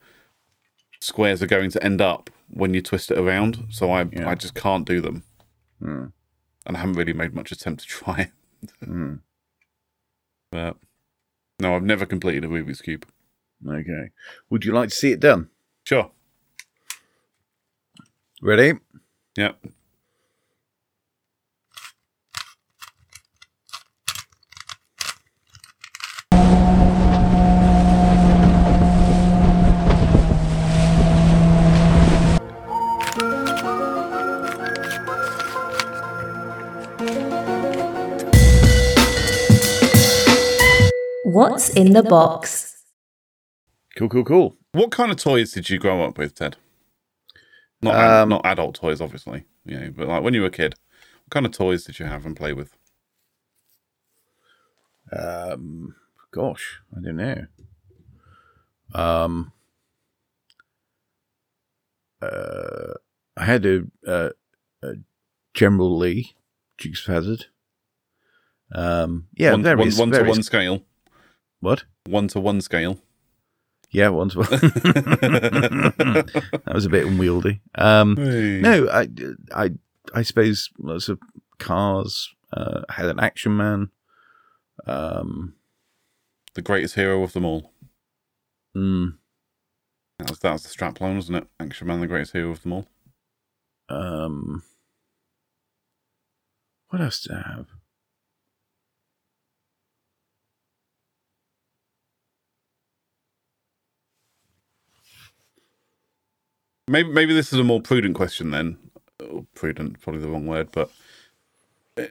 squares 1.00 1.42
are 1.42 1.48
going 1.48 1.72
to 1.72 1.84
end 1.84 2.02
up 2.02 2.30
when 2.50 2.74
you 2.74 2.82
twist 2.82 3.12
it 3.12 3.18
around. 3.18 3.66
So 3.70 3.92
I 3.92 4.04
Yeah. 4.12 4.30
I 4.30 4.36
just 4.36 4.54
can't 4.54 4.86
do 4.86 5.00
them, 5.02 5.24
Hmm. 5.80 6.06
and 6.66 6.78
I 6.78 6.80
haven't 6.80 6.96
really 6.96 7.14
made 7.14 7.34
much 7.34 7.52
attempt 7.52 7.82
to 7.84 7.88
try. 7.88 8.32
Hmm. 8.84 9.16
But 10.52 10.76
no, 11.62 11.76
I've 11.76 11.84
never 11.84 12.06
completed 12.06 12.44
a 12.44 12.50
Rubik's 12.50 12.82
cube. 12.82 13.08
Okay. 13.66 14.10
Would 14.50 14.66
you 14.66 14.74
like 14.74 14.90
to 14.90 14.96
see 14.96 15.14
it 15.14 15.22
done? 15.22 15.50
Sure. 15.86 16.12
Ready? 18.44 18.74
Yep. 19.38 19.56
What's 41.26 41.70
in 41.70 41.94
the 41.94 42.02
box? 42.02 42.84
Cool, 43.96 44.10
cool, 44.10 44.24
cool. 44.24 44.58
What 44.72 44.90
kind 44.90 45.12
of 45.12 45.18
toys 45.18 45.52
did 45.52 45.70
you 45.70 45.78
grow 45.78 46.04
up 46.04 46.18
with, 46.18 46.34
Ted? 46.34 46.58
Not 47.82 47.96
Um, 47.96 48.30
not 48.30 48.46
adult 48.46 48.76
toys, 48.76 49.02
obviously. 49.02 49.46
You 49.66 49.80
know, 49.80 49.92
but 49.96 50.08
like 50.08 50.24
when 50.24 50.34
you 50.34 50.42
were 50.42 50.48
a 50.48 50.52
kid, 50.52 50.76
what 51.24 51.32
kind 51.32 51.46
of 51.46 51.52
toys 51.52 51.84
did 51.84 52.00
you 52.00 52.06
have 52.06 52.26
and 52.26 52.36
play 52.36 52.54
with? 52.54 52.76
Um, 55.12 55.96
gosh, 56.32 56.82
I 56.96 57.02
don't 57.02 57.18
know. 57.18 57.46
Um, 58.94 59.52
uh, 62.22 62.94
I 63.38 63.46
had 63.46 63.66
a, 63.66 63.84
a, 64.06 64.32
a 64.84 64.94
General 65.54 65.98
Lee 65.98 66.36
Dukes 66.78 67.08
of 67.08 67.14
Hazzard. 67.14 67.46
Um, 68.74 69.28
yeah, 69.34 69.52
one, 69.52 69.64
various, 69.64 69.98
one, 69.98 70.12
one 70.12 70.20
to 70.20 70.30
one 70.30 70.44
scale. 70.44 70.84
What? 71.60 71.84
One 72.06 72.28
to 72.30 72.40
one 72.40 72.62
scale. 72.62 73.00
Yeah, 73.92 74.08
once. 74.10 74.34
that 74.36 76.42
was 76.74 76.86
a 76.86 76.90
bit 76.90 77.06
unwieldy. 77.06 77.60
Um, 77.76 78.16
no, 78.62 78.88
I, 78.90 79.08
I, 79.54 79.72
I 80.16 80.22
suppose 80.22 80.70
lots 80.80 81.10
of 81.10 81.20
cars. 81.60 82.34
Uh, 82.54 82.82
had 82.90 83.08
an 83.08 83.20
Action 83.20 83.56
Man. 83.58 83.90
Um, 84.86 85.56
The 86.54 86.62
greatest 86.62 86.96
hero 86.96 87.22
of 87.24 87.34
them 87.34 87.46
all. 87.46 87.72
mm, 88.76 89.16
That 90.20 90.30
was 90.30 90.40
that 90.40 90.52
was 90.54 90.64
the 90.64 90.70
strapline, 90.70 91.16
wasn't 91.16 91.38
it? 91.40 91.48
Action 91.60 91.88
Man, 91.88 92.00
the 92.02 92.08
greatest 92.08 92.34
hero 92.34 92.52
of 92.52 92.62
them 92.64 92.74
all. 92.74 92.88
um, 93.90 94.64
what 96.90 97.02
else 97.02 97.22
did 97.22 97.36
I 97.38 97.42
have? 97.56 97.68
Maybe 106.88 107.10
maybe 107.10 107.34
this 107.34 107.54
is 107.54 107.60
a 107.60 107.64
more 107.64 107.82
prudent 107.82 108.16
question 108.16 108.52
then. 108.52 108.78
Oh, 109.22 109.46
prudent, 109.56 110.02
probably 110.02 110.22
the 110.22 110.30
wrong 110.30 110.48
word, 110.48 110.70
but 110.72 110.92
eh, 111.98 112.08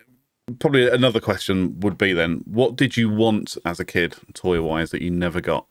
probably 0.59 0.89
another 0.89 1.21
question 1.21 1.81
would 1.81 1.99
be 1.99 2.13
then: 2.13 2.43
What 2.45 2.77
did 2.77 2.97
you 2.97 3.11
want 3.11 3.57
as 3.65 3.81
a 3.81 3.85
kid, 3.85 4.17
toy 4.33 4.63
wise, 4.63 4.91
that 4.91 5.03
you 5.03 5.11
never 5.11 5.41
got? 5.41 5.67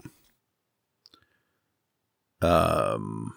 Um, 2.41 3.33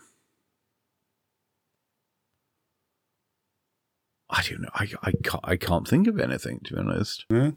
I 4.30 4.42
don't 4.42 4.62
know. 4.62 4.68
I, 4.74 4.88
I 5.02 5.12
can't. 5.22 5.44
I 5.44 5.56
can't 5.56 5.86
think 5.88 6.06
of 6.06 6.18
anything 6.20 6.60
to 6.64 6.74
be 6.74 6.80
honest. 6.80 7.24
Yeah, 7.30 7.50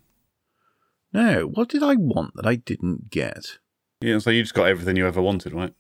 No. 1.14 1.48
What 1.48 1.70
did 1.70 1.84
I 1.84 1.96
want 1.96 2.36
that 2.36 2.46
I 2.46 2.56
didn't 2.56 3.10
get? 3.10 3.58
yeah. 4.02 4.20
So 4.20 4.30
you 4.30 4.44
just 4.44 4.54
got 4.54 4.68
everything 4.68 4.96
you 4.96 5.08
ever 5.08 5.22
wanted, 5.22 5.54
right? 5.54 5.74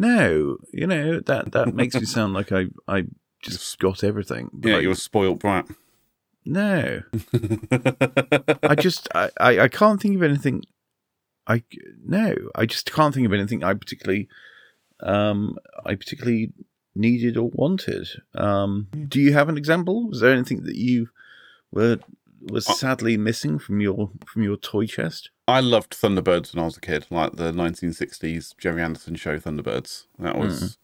No. 0.00 0.58
You 0.72 0.86
know 0.86 1.18
that 1.20 1.50
that 1.52 1.74
makes 1.74 1.94
me 1.96 2.04
sound 2.04 2.32
like 2.32 2.52
I 2.52 2.66
I 2.86 3.04
just 3.42 3.78
got 3.80 4.04
everything. 4.04 4.48
but 4.52 4.68
Yeah, 4.70 4.76
I- 4.76 4.80
you're 4.80 4.92
a 4.92 4.96
spoiled 4.96 5.40
brat. 5.40 5.66
no. 6.44 7.02
I 8.62 8.74
just 8.78 9.08
I, 9.14 9.30
I 9.40 9.58
I 9.60 9.68
can't 9.68 10.00
think 10.00 10.16
of 10.16 10.22
anything. 10.22 10.62
I 11.46 11.62
no. 12.04 12.34
I 12.54 12.64
just 12.66 12.90
can't 12.92 13.12
think 13.14 13.26
of 13.26 13.32
anything 13.32 13.64
I 13.64 13.74
particularly 13.74 14.28
um 15.00 15.58
I 15.84 15.94
particularly 15.94 16.52
needed 16.94 17.36
or 17.36 17.50
wanted. 17.52 18.08
Um, 18.34 18.88
do 19.08 19.20
you 19.20 19.32
have 19.32 19.48
an 19.48 19.56
example? 19.58 20.08
Was 20.08 20.20
there 20.20 20.32
anything 20.32 20.62
that 20.64 20.76
you 20.76 21.08
were 21.72 21.98
was 22.42 22.66
sadly 22.78 23.16
missing 23.16 23.58
from 23.58 23.80
your 23.80 24.10
from 24.24 24.42
your 24.42 24.56
toy 24.56 24.86
chest? 24.86 25.30
I 25.46 25.60
loved 25.60 25.92
Thunderbirds 25.92 26.54
when 26.54 26.62
I 26.62 26.66
was 26.66 26.76
a 26.76 26.80
kid, 26.80 27.06
like 27.10 27.36
the 27.36 27.52
1960s 27.52 28.56
Gerry 28.58 28.82
Anderson 28.82 29.16
show 29.16 29.38
Thunderbirds. 29.38 30.06
That 30.18 30.36
was 30.36 30.78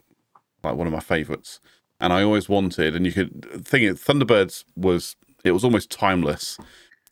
like 0.62 0.76
one 0.76 0.86
of 0.86 0.92
my 0.92 1.00
favourites. 1.00 1.60
And 2.00 2.12
I 2.12 2.22
always 2.22 2.48
wanted, 2.48 2.96
and 2.96 3.06
you 3.06 3.12
could 3.12 3.64
think 3.64 3.84
it, 3.84 3.96
Thunderbirds 3.96 4.64
was 4.76 5.16
it 5.44 5.52
was 5.52 5.64
almost 5.64 5.90
timeless. 5.90 6.58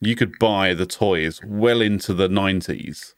You 0.00 0.16
could 0.16 0.38
buy 0.38 0.74
the 0.74 0.87
toys 0.87 1.40
well 1.44 1.81
into 1.81 2.12
the 2.12 2.28
90s 2.28 3.14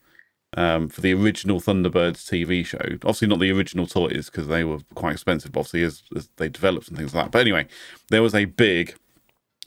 um, 0.56 0.88
for 0.88 1.00
the 1.00 1.14
original 1.14 1.60
Thunderbirds 1.60 2.28
TV 2.28 2.64
show. 2.64 2.78
Obviously, 2.96 3.28
not 3.28 3.40
the 3.40 3.50
original 3.50 3.86
toys 3.86 4.28
because 4.30 4.48
they 4.48 4.64
were 4.64 4.80
quite 4.94 5.12
expensive. 5.12 5.56
Obviously, 5.56 5.82
as, 5.82 6.02
as 6.14 6.28
they 6.36 6.48
developed 6.48 6.88
and 6.88 6.96
things 6.96 7.14
like 7.14 7.26
that. 7.26 7.30
But 7.30 7.40
anyway, 7.40 7.66
there 8.10 8.22
was 8.22 8.34
a 8.34 8.44
big, 8.44 8.96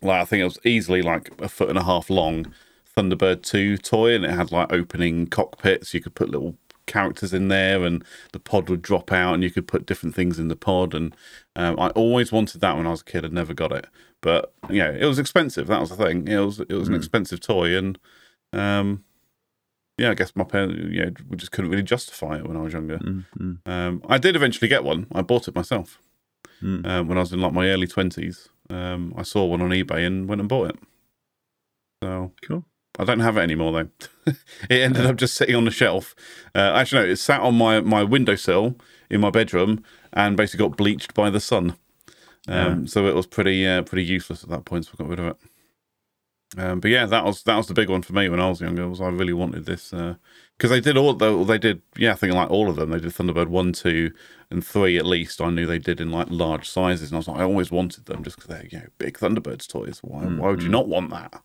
like 0.02 0.22
I 0.22 0.26
think 0.26 0.42
it 0.42 0.46
was 0.46 0.60
easily 0.64 1.02
like 1.02 1.32
a 1.40 1.50
foot 1.50 1.70
and 1.70 1.78
a 1.78 1.84
half 1.84 2.10
long 2.10 2.54
Thunderbird 2.98 3.44
2 3.44 3.78
toy 3.78 4.16
and 4.16 4.26
it 4.26 4.32
had 4.32 4.52
like 4.52 4.72
opening 4.74 5.28
cockpits. 5.28 5.94
You 5.94 6.02
could 6.02 6.16
put 6.16 6.30
little 6.30 6.56
characters 6.88 7.34
in 7.34 7.48
there 7.48 7.84
and 7.84 8.04
the 8.32 8.40
pod 8.40 8.70
would 8.70 8.82
drop 8.82 9.12
out 9.12 9.36
and 9.36 9.44
you 9.44 9.52
could 9.52 9.68
put 9.68 9.86
different 9.86 10.16
things 10.16 10.40
in 10.40 10.48
the 10.48 10.56
pod. 10.56 10.96
And 10.96 11.16
um, 11.56 11.80
I 11.80 11.90
always 11.90 12.32
wanted 12.32 12.62
that 12.62 12.76
when 12.76 12.88
I 12.88 12.92
was 12.92 13.02
a 13.02 13.06
kid. 13.06 13.24
I 13.24 13.28
never 13.28 13.54
got 13.54 13.72
it. 13.72 13.86
But, 14.22 14.52
yeah, 14.70 14.90
it 14.90 15.06
was 15.06 15.20
expensive. 15.20 15.68
That 15.68 15.80
was 15.80 15.92
the 15.92 15.96
thing. 15.96 16.28
It 16.28 16.40
was, 16.40 16.60
it 16.60 16.74
was 16.74 16.88
an 16.88 16.96
expensive 16.96 17.40
toy. 17.40 17.78
And 17.78 18.00
um, 18.52 19.04
yeah, 19.98 20.10
I 20.10 20.16
guess 20.16 20.36
my 20.36 20.44
parents, 20.44 20.76
you 20.90 21.06
know, 21.06 21.12
we 21.30 21.38
just 21.38 21.52
couldn't 21.52 21.70
really 21.70 21.84
justify 21.84 22.38
it 22.38 22.48
when 22.48 22.58
I 22.58 22.62
was 22.62 22.74
younger. 22.74 22.98
Mm, 22.98 23.26
mm, 23.38 23.58
Um, 23.68 24.02
I 24.08 24.18
did 24.18 24.36
eventually 24.36 24.68
get 24.68 24.84
one. 24.84 25.06
I 25.14 25.22
bought 25.22 25.48
it 25.48 25.56
myself 25.56 26.00
mm. 26.64 26.86
um, 26.88 27.08
when 27.08 27.18
I 27.18 27.22
was 27.22 27.34
in 27.34 27.42
like 27.42 27.54
my 27.54 27.68
early 27.68 27.88
twenties. 27.88 28.50
Um, 28.70 29.14
I 29.18 29.24
saw 29.24 29.46
one 29.46 29.62
on 29.62 29.70
eBay 29.70 30.06
and 30.06 30.28
went 30.28 30.42
and 30.42 30.50
bought 30.50 30.72
it. 30.72 30.80
So 32.04 32.32
Cool. 32.42 32.66
I 33.00 33.04
don't 33.04 33.20
have 33.20 33.38
it 33.38 33.42
anymore 33.42 33.72
though. 33.72 33.90
it 34.70 34.82
ended 34.82 35.06
up 35.06 35.18
just 35.18 35.36
sitting 35.36 35.56
on 35.56 35.66
the 35.66 35.72
shelf. 35.72 36.16
Uh, 36.56 36.74
actually, 36.76 37.04
no, 37.04 37.12
it 37.12 37.18
sat 37.18 37.42
on 37.42 37.56
my 37.56 37.80
my 37.82 38.04
windowsill 38.04 38.76
in 39.10 39.22
my 39.22 39.30
bedroom 39.30 39.84
and 40.14 40.36
basically 40.36 40.68
got 40.68 40.78
bleached 40.78 41.14
by 41.14 41.30
the 41.30 41.40
sun. 41.40 41.76
Um, 42.48 42.88
So 42.88 43.06
it 43.08 43.16
was 43.16 43.28
pretty 43.28 43.66
uh, 43.68 43.84
pretty 43.84 44.04
useless 44.04 44.44
at 44.44 44.50
that 44.50 44.66
point. 44.66 44.86
So 44.86 44.92
I 44.96 44.98
got 45.04 45.10
rid 45.10 45.20
of 45.20 45.28
it. 45.28 45.38
Um, 46.58 46.80
but 46.80 46.92
yeah, 46.92 47.06
that 47.06 47.26
was 47.26 47.44
that 47.44 47.56
was 47.58 47.68
the 47.68 47.74
big 47.74 47.90
one 47.90 48.02
for 48.02 48.14
me 48.14 48.30
when 48.30 48.40
I 48.40 48.50
was 48.50 48.62
younger. 48.62 48.88
Was 48.88 49.02
I 49.02 49.10
really 49.10 49.34
wanted 49.34 49.66
this 49.66 49.94
because 50.58 50.72
they 50.72 50.80
did 50.80 50.98
all 50.98 51.14
the 51.14 51.44
they 51.44 51.58
did 51.58 51.82
yeah 51.96 52.12
I 52.12 52.16
think 52.16 52.34
like 52.34 52.50
all 52.50 52.70
of 52.70 52.76
them 52.76 52.90
they 52.90 53.00
did 53.00 53.12
Thunderbird 53.12 53.48
one 53.48 53.74
two 53.74 54.12
and 54.50 54.66
three 54.66 54.98
at 54.98 55.06
least 55.06 55.42
I 55.42 55.50
knew 55.50 55.66
they 55.66 55.80
did 55.80 56.02
in 56.02 56.12
like 56.12 56.28
large 56.30 56.70
sizes 56.70 57.10
and 57.10 57.16
I 57.16 57.20
was 57.20 57.28
like 57.28 57.40
I 57.40 57.44
always 57.44 57.72
wanted 57.72 58.06
them 58.06 58.24
just 58.24 58.38
because 58.38 58.50
they're 58.50 58.68
you 58.70 58.80
know 58.80 58.88
big 58.98 59.18
Thunderbirds 59.18 59.68
toys. 59.68 60.00
Why 60.02 60.24
why 60.24 60.50
would 60.50 60.64
you 60.64 60.70
not 60.70 60.88
want 60.88 61.10
that? 61.12 61.42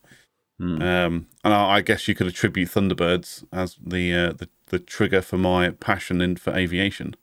Mm. 0.61 0.83
Um, 0.83 1.27
and 1.43 1.53
I, 1.53 1.77
I 1.77 1.81
guess 1.81 2.07
you 2.07 2.15
could 2.15 2.29
attribute 2.29 2.69
Thunderbirds 2.69 3.45
as 3.53 3.77
the 3.85 4.15
uh, 4.15 4.33
the 4.33 4.49
the 4.67 4.79
trigger 4.79 5.21
for 5.21 5.39
my 5.39 5.71
passion 5.71 6.21
in 6.21 6.37
for 6.37 6.55
aviation. 6.55 7.17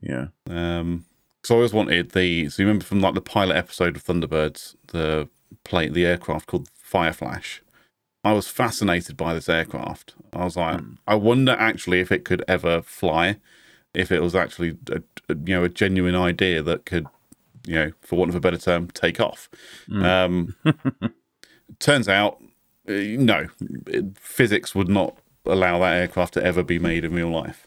Yeah. 0.00 0.28
Um, 0.48 1.06
so 1.42 1.54
I 1.54 1.56
always 1.56 1.72
wanted 1.72 2.10
the. 2.10 2.48
So 2.48 2.62
you 2.62 2.66
remember 2.66 2.84
from 2.84 3.00
like 3.00 3.14
the 3.14 3.20
pilot 3.20 3.56
episode 3.56 3.96
of 3.96 4.04
Thunderbirds, 4.04 4.76
the 4.88 5.28
plane, 5.64 5.92
the 5.92 6.06
aircraft 6.06 6.46
called 6.46 6.68
Fireflash. 6.74 7.60
I 8.24 8.32
was 8.32 8.48
fascinated 8.48 9.16
by 9.16 9.34
this 9.34 9.48
aircraft. 9.48 10.14
I 10.32 10.44
was 10.44 10.56
like, 10.56 10.80
I 11.06 11.14
wonder 11.16 11.52
actually 11.52 12.00
if 12.00 12.12
it 12.12 12.24
could 12.24 12.44
ever 12.46 12.82
fly, 12.82 13.38
if 13.94 14.12
it 14.12 14.20
was 14.20 14.34
actually 14.34 14.78
a, 14.90 15.02
you 15.28 15.54
know 15.54 15.64
a 15.64 15.68
genuine 15.68 16.14
idea 16.14 16.62
that 16.62 16.86
could, 16.86 17.06
you 17.66 17.74
know, 17.74 17.92
for 18.00 18.16
want 18.16 18.30
of 18.30 18.34
a 18.34 18.40
better 18.40 18.58
term, 18.58 18.88
take 18.88 19.20
off. 19.20 19.48
Um, 19.90 20.54
turns 21.78 22.08
out, 22.08 22.40
uh, 22.88 22.92
no, 22.92 23.48
physics 24.14 24.74
would 24.74 24.88
not 24.88 25.18
allow 25.44 25.80
that 25.80 25.96
aircraft 25.96 26.34
to 26.34 26.44
ever 26.44 26.62
be 26.62 26.78
made 26.78 27.04
in 27.04 27.14
real 27.14 27.30
life. 27.30 27.66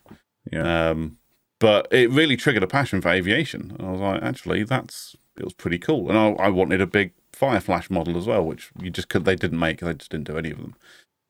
Yeah. 0.52 0.90
Um, 0.90 1.18
but 1.60 1.88
it 1.92 2.10
really 2.12 2.38
triggered 2.38 2.64
a 2.64 2.68
passion 2.68 3.02
for 3.02 3.10
aviation. 3.10 3.76
And 3.78 3.88
I 3.88 3.92
was 3.92 4.02
like, 4.02 4.24
actually, 4.24 4.64
that's 4.64 5.16
it 5.38 5.44
was 5.44 5.54
pretty 5.54 5.80
cool. 5.80 6.10
And 6.10 6.18
I, 6.18 6.46
I 6.46 6.50
wanted 6.50 6.82
a 6.82 6.88
big 6.88 7.12
Fireflash 7.40 7.90
model 7.90 8.18
as 8.18 8.28
well, 8.28 8.46
which 8.46 8.72
you 8.82 8.90
just 8.90 9.10
could 9.10 9.26
they 9.26 9.36
didn't 9.36 9.60
make. 9.60 9.80
They 9.80 9.94
just 9.94 10.12
didn't 10.12 10.28
do 10.28 10.38
any 10.38 10.52
of 10.52 10.58
them. 10.58 10.76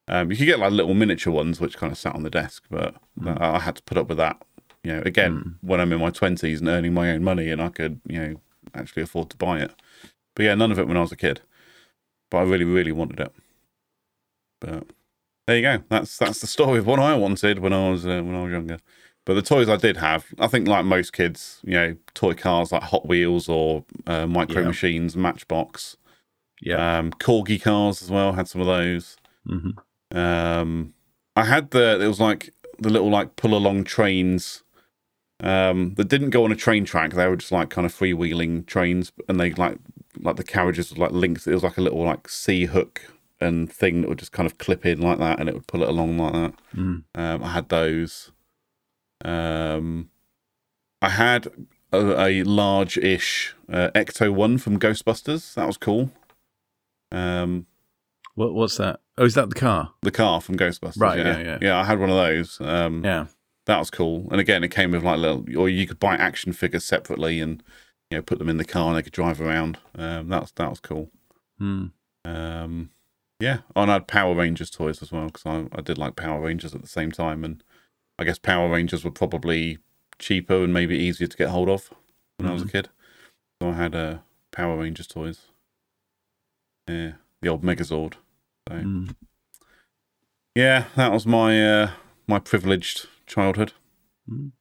Um, 0.07 0.31
you 0.31 0.37
could 0.37 0.45
get 0.45 0.59
like 0.59 0.71
little 0.71 0.93
miniature 0.93 1.33
ones, 1.33 1.59
which 1.59 1.77
kind 1.77 1.91
of 1.91 1.97
sat 1.97 2.15
on 2.15 2.23
the 2.23 2.29
desk, 2.29 2.63
but 2.69 2.95
I 3.25 3.55
I 3.57 3.59
had 3.59 3.77
to 3.77 3.83
put 3.83 3.97
up 3.97 4.07
with 4.09 4.17
that. 4.17 4.41
You 4.83 4.93
know, 4.93 5.03
again, 5.05 5.57
when 5.61 5.81
I'm 5.81 5.93
in 5.93 5.99
my 5.99 6.11
twenties 6.11 6.59
and 6.61 6.69
earning 6.69 6.93
my 6.93 7.11
own 7.11 7.23
money, 7.23 7.49
and 7.49 7.61
I 7.61 7.69
could, 7.69 8.01
you 8.07 8.19
know, 8.19 8.41
actually 8.75 9.03
afford 9.03 9.31
to 9.31 9.37
buy 9.37 9.59
it. 9.61 9.71
But 10.35 10.43
yeah, 10.43 10.55
none 10.55 10.71
of 10.71 10.79
it 10.79 10.87
when 10.87 10.97
I 10.97 11.01
was 11.01 11.11
a 11.11 11.17
kid. 11.17 11.41
But 12.31 12.39
I 12.39 12.43
really, 12.43 12.65
really 12.65 12.91
wanted 12.91 13.19
it. 13.19 13.33
But 14.61 14.85
there 15.47 15.57
you 15.57 15.61
go. 15.63 15.83
That's 15.89 16.17
that's 16.17 16.41
the 16.41 16.47
story 16.47 16.79
of 16.79 16.87
what 16.87 16.99
I 16.99 17.15
wanted 17.15 17.59
when 17.59 17.73
I 17.73 17.89
was 17.89 18.05
uh, 18.05 18.21
when 18.23 18.35
I 18.35 18.43
was 18.43 18.51
younger. 18.51 18.79
But 19.25 19.33
the 19.33 19.41
toys 19.41 19.67
I 19.69 19.75
did 19.77 19.97
have, 19.97 20.27
I 20.39 20.47
think, 20.47 20.67
like 20.67 20.85
most 20.85 21.11
kids, 21.11 21.59
you 21.63 21.73
know, 21.73 21.95
toy 22.13 22.33
cars 22.35 22.71
like 22.71 22.83
Hot 22.83 23.07
Wheels 23.07 23.49
or 23.49 23.83
uh, 24.05 24.27
Micro 24.27 24.61
Yeah. 24.61 24.67
Machines, 24.67 25.17
Matchbox, 25.17 25.97
Yeah. 26.61 26.99
um, 26.99 27.11
Corgi 27.11 27.59
cars 27.61 28.01
as 28.03 28.11
well. 28.11 28.33
Had 28.33 28.47
some 28.47 28.61
of 28.61 28.67
those. 28.67 29.17
hmm 29.47 29.71
Um, 30.11 30.93
I 31.35 31.43
had 31.45 31.71
the 31.71 31.99
it 32.01 32.07
was 32.07 32.19
like 32.19 32.53
the 32.77 32.89
little 32.89 33.09
like 33.09 33.35
pull 33.35 33.55
along 33.55 33.83
trains 33.85 34.63
um, 35.43 35.95
that 35.95 36.07
didn't 36.07 36.29
go 36.29 36.43
on 36.45 36.51
a 36.51 36.55
train 36.55 36.85
track. 36.85 37.11
They 37.11 37.27
were 37.27 37.35
just 37.35 37.51
like 37.51 37.69
kind 37.69 37.85
of 37.85 37.93
freewheeling 37.93 38.65
trains, 38.67 39.11
and 39.27 39.39
they 39.39 39.51
like 39.51 39.79
like 40.19 40.35
the 40.37 40.43
carriages 40.43 40.93
were 40.93 41.03
like 41.05 41.11
linked. 41.13 41.47
It 41.47 41.53
was 41.53 41.63
like 41.63 41.77
a 41.77 41.81
little 41.81 42.03
like 42.03 42.29
C 42.29 42.65
hook 42.65 43.01
and 43.41 43.71
thing 43.71 44.01
that 44.01 44.07
would 44.07 44.19
just 44.19 44.31
kind 44.31 44.45
of 44.47 44.57
clip 44.59 44.85
in 44.85 45.01
like 45.01 45.17
that, 45.19 45.39
and 45.39 45.49
it 45.49 45.55
would 45.55 45.67
pull 45.67 45.83
it 45.83 45.89
along 45.89 46.17
like 46.17 46.33
that. 46.33 46.53
Mm. 46.75 47.03
Um, 47.15 47.43
I 47.43 47.49
had 47.51 47.69
those. 47.69 48.31
Um, 49.25 50.09
I 51.01 51.09
had 51.09 51.47
a, 51.91 52.21
a 52.27 52.43
large-ish 52.43 53.55
uh, 53.71 53.89
Ecto 53.95 54.33
one 54.33 54.57
from 54.57 54.79
Ghostbusters. 54.79 55.53
That 55.55 55.67
was 55.67 55.77
cool. 55.77 56.11
Um, 57.11 57.67
What 58.35 58.53
What's 58.53 58.77
that? 58.77 58.99
Oh, 59.17 59.25
is 59.25 59.35
that 59.35 59.49
the 59.49 59.55
car? 59.55 59.93
the 60.01 60.11
car 60.11 60.41
from 60.41 60.57
Ghostbusters. 60.57 60.99
Right, 60.99 61.17
Yeah, 61.19 61.39
yeah, 61.39 61.57
yeah. 61.61 61.79
I 61.79 61.85
had 61.85 61.99
one 61.99 62.09
of 62.09 62.15
those. 62.17 62.59
Um, 62.61 63.03
Yeah. 63.03 63.27
that 63.65 63.79
was 63.79 63.89
cool. 63.89 64.27
And 64.31 64.39
again, 64.41 64.63
it 64.63 64.69
came 64.71 64.91
with 64.91 65.03
like 65.03 65.19
little, 65.19 65.45
or 65.57 65.69
you 65.69 65.87
could 65.87 65.99
buy 65.99 66.15
action 66.15 66.53
figures 66.53 66.83
separately 66.85 67.39
and 67.39 67.63
you 68.11 68.17
know 68.17 68.21
put 68.21 68.37
them 68.39 68.49
in 68.49 68.57
the 68.57 68.65
car 68.65 68.89
and 68.89 68.97
they 68.97 69.01
could 69.03 69.13
drive 69.13 69.39
around. 69.41 69.77
Um, 69.97 70.27
that 70.29 70.41
was 70.41 70.51
that 70.53 70.69
was 70.69 70.79
cool. 70.79 71.09
Mm. 71.61 71.91
Um, 72.25 72.89
yeah, 73.39 73.59
and 73.75 73.89
I 73.89 73.93
had 73.93 74.07
Power 74.07 74.35
Rangers 74.35 74.69
toys 74.69 75.01
as 75.01 75.11
well 75.11 75.27
because 75.27 75.45
I, 75.45 75.67
I 75.77 75.81
did 75.81 75.97
like 75.97 76.15
Power 76.15 76.41
Rangers 76.41 76.75
at 76.75 76.81
the 76.81 76.87
same 76.87 77.11
time, 77.11 77.43
and 77.43 77.63
I 78.17 78.23
guess 78.23 78.37
Power 78.39 78.69
Rangers 78.69 79.03
were 79.03 79.11
probably 79.11 79.79
cheaper 80.19 80.63
and 80.63 80.73
maybe 80.73 80.97
easier 80.97 81.27
to 81.27 81.37
get 81.37 81.49
hold 81.49 81.67
of 81.69 81.89
when 82.37 82.49
I 82.49 82.53
was 82.53 82.61
a 82.63 82.67
kid. 82.67 82.89
So 83.61 83.69
I 83.69 83.73
had 83.73 83.93
uh, 83.95 84.17
Power 84.51 84.77
Rangers 84.77 85.07
toys. 85.07 85.41
Yeah, 86.87 87.13
the 87.41 87.49
old 87.49 87.63
Megazord. 87.63 88.13
So 88.69 88.75
Mm. 88.75 89.15
yeah, 90.55 90.85
that 90.95 91.11
was 91.11 91.25
my 91.25 91.81
uh, 91.83 91.91
my 92.27 92.39
privileged 92.39 93.07
childhood. 93.25 93.73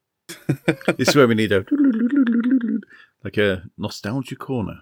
This 0.96 1.10
is 1.10 1.16
where 1.16 1.28
we 1.28 1.34
need 1.34 1.52
a 1.52 1.64
like 3.24 3.36
a 3.36 3.64
nostalgia 3.78 4.36
corner. 4.36 4.80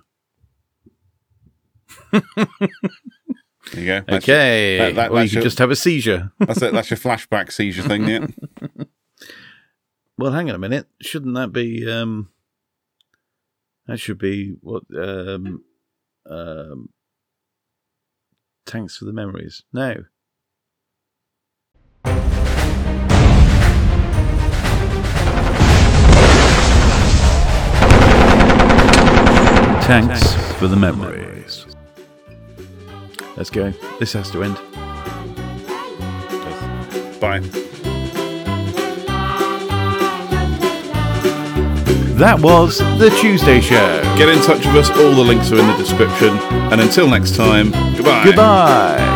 There 2.13 2.21
you 3.75 3.87
go. 3.87 4.01
That's 4.07 4.27
your- 4.27 4.37
Okay. 4.37 4.79
that- 4.79 4.95
that- 4.95 5.11
or 5.11 5.23
you 5.25 5.31
your- 5.31 5.43
just 5.43 5.59
have 5.59 5.71
a 5.71 5.77
seizure. 5.77 6.33
That's 6.39 6.63
it. 6.63 6.73
That's 6.73 6.91
your 6.91 6.99
flashback 7.07 7.53
seizure 7.53 7.83
thing, 7.83 8.09
yeah. 8.09 8.27
Well, 10.19 10.33
hang 10.33 10.49
on 10.49 10.55
a 10.57 10.59
minute. 10.59 10.87
Shouldn't 11.01 11.35
that 11.35 11.53
be? 11.53 11.91
um 11.91 12.29
That 13.87 13.99
should 13.99 14.19
be 14.19 14.57
what? 14.61 14.85
um 14.97 15.65
um 16.29 16.91
Thanks 18.67 18.97
for 18.97 19.05
the 19.05 19.13
memories. 19.13 19.63
No. 19.73 20.05
Thanks 29.85 30.33
for 30.55 30.69
the 30.69 30.77
memories. 30.77 31.67
Let's 33.37 33.51
go. 33.51 33.73
This 33.99 34.13
has 34.13 34.31
to 34.31 34.45
end. 34.45 34.57
Bye. 37.21 37.41
Was 42.41 42.79
The 42.99 43.11
Tuesday 43.21 43.61
Show. 43.61 44.03
Get 44.17 44.29
in 44.29 44.41
touch 44.43 44.67
with 44.67 44.77
us. 44.77 44.91
All 44.91 45.15
the 45.15 45.23
links 45.23 45.51
are 45.53 45.59
in 45.59 45.67
the 45.67 45.77
description. 45.77 46.37
And 46.73 46.81
until 46.81 47.09
next 47.09 47.37
time, 47.37 47.71
goodbye. 47.97 48.25
Goodbye. 48.25 49.12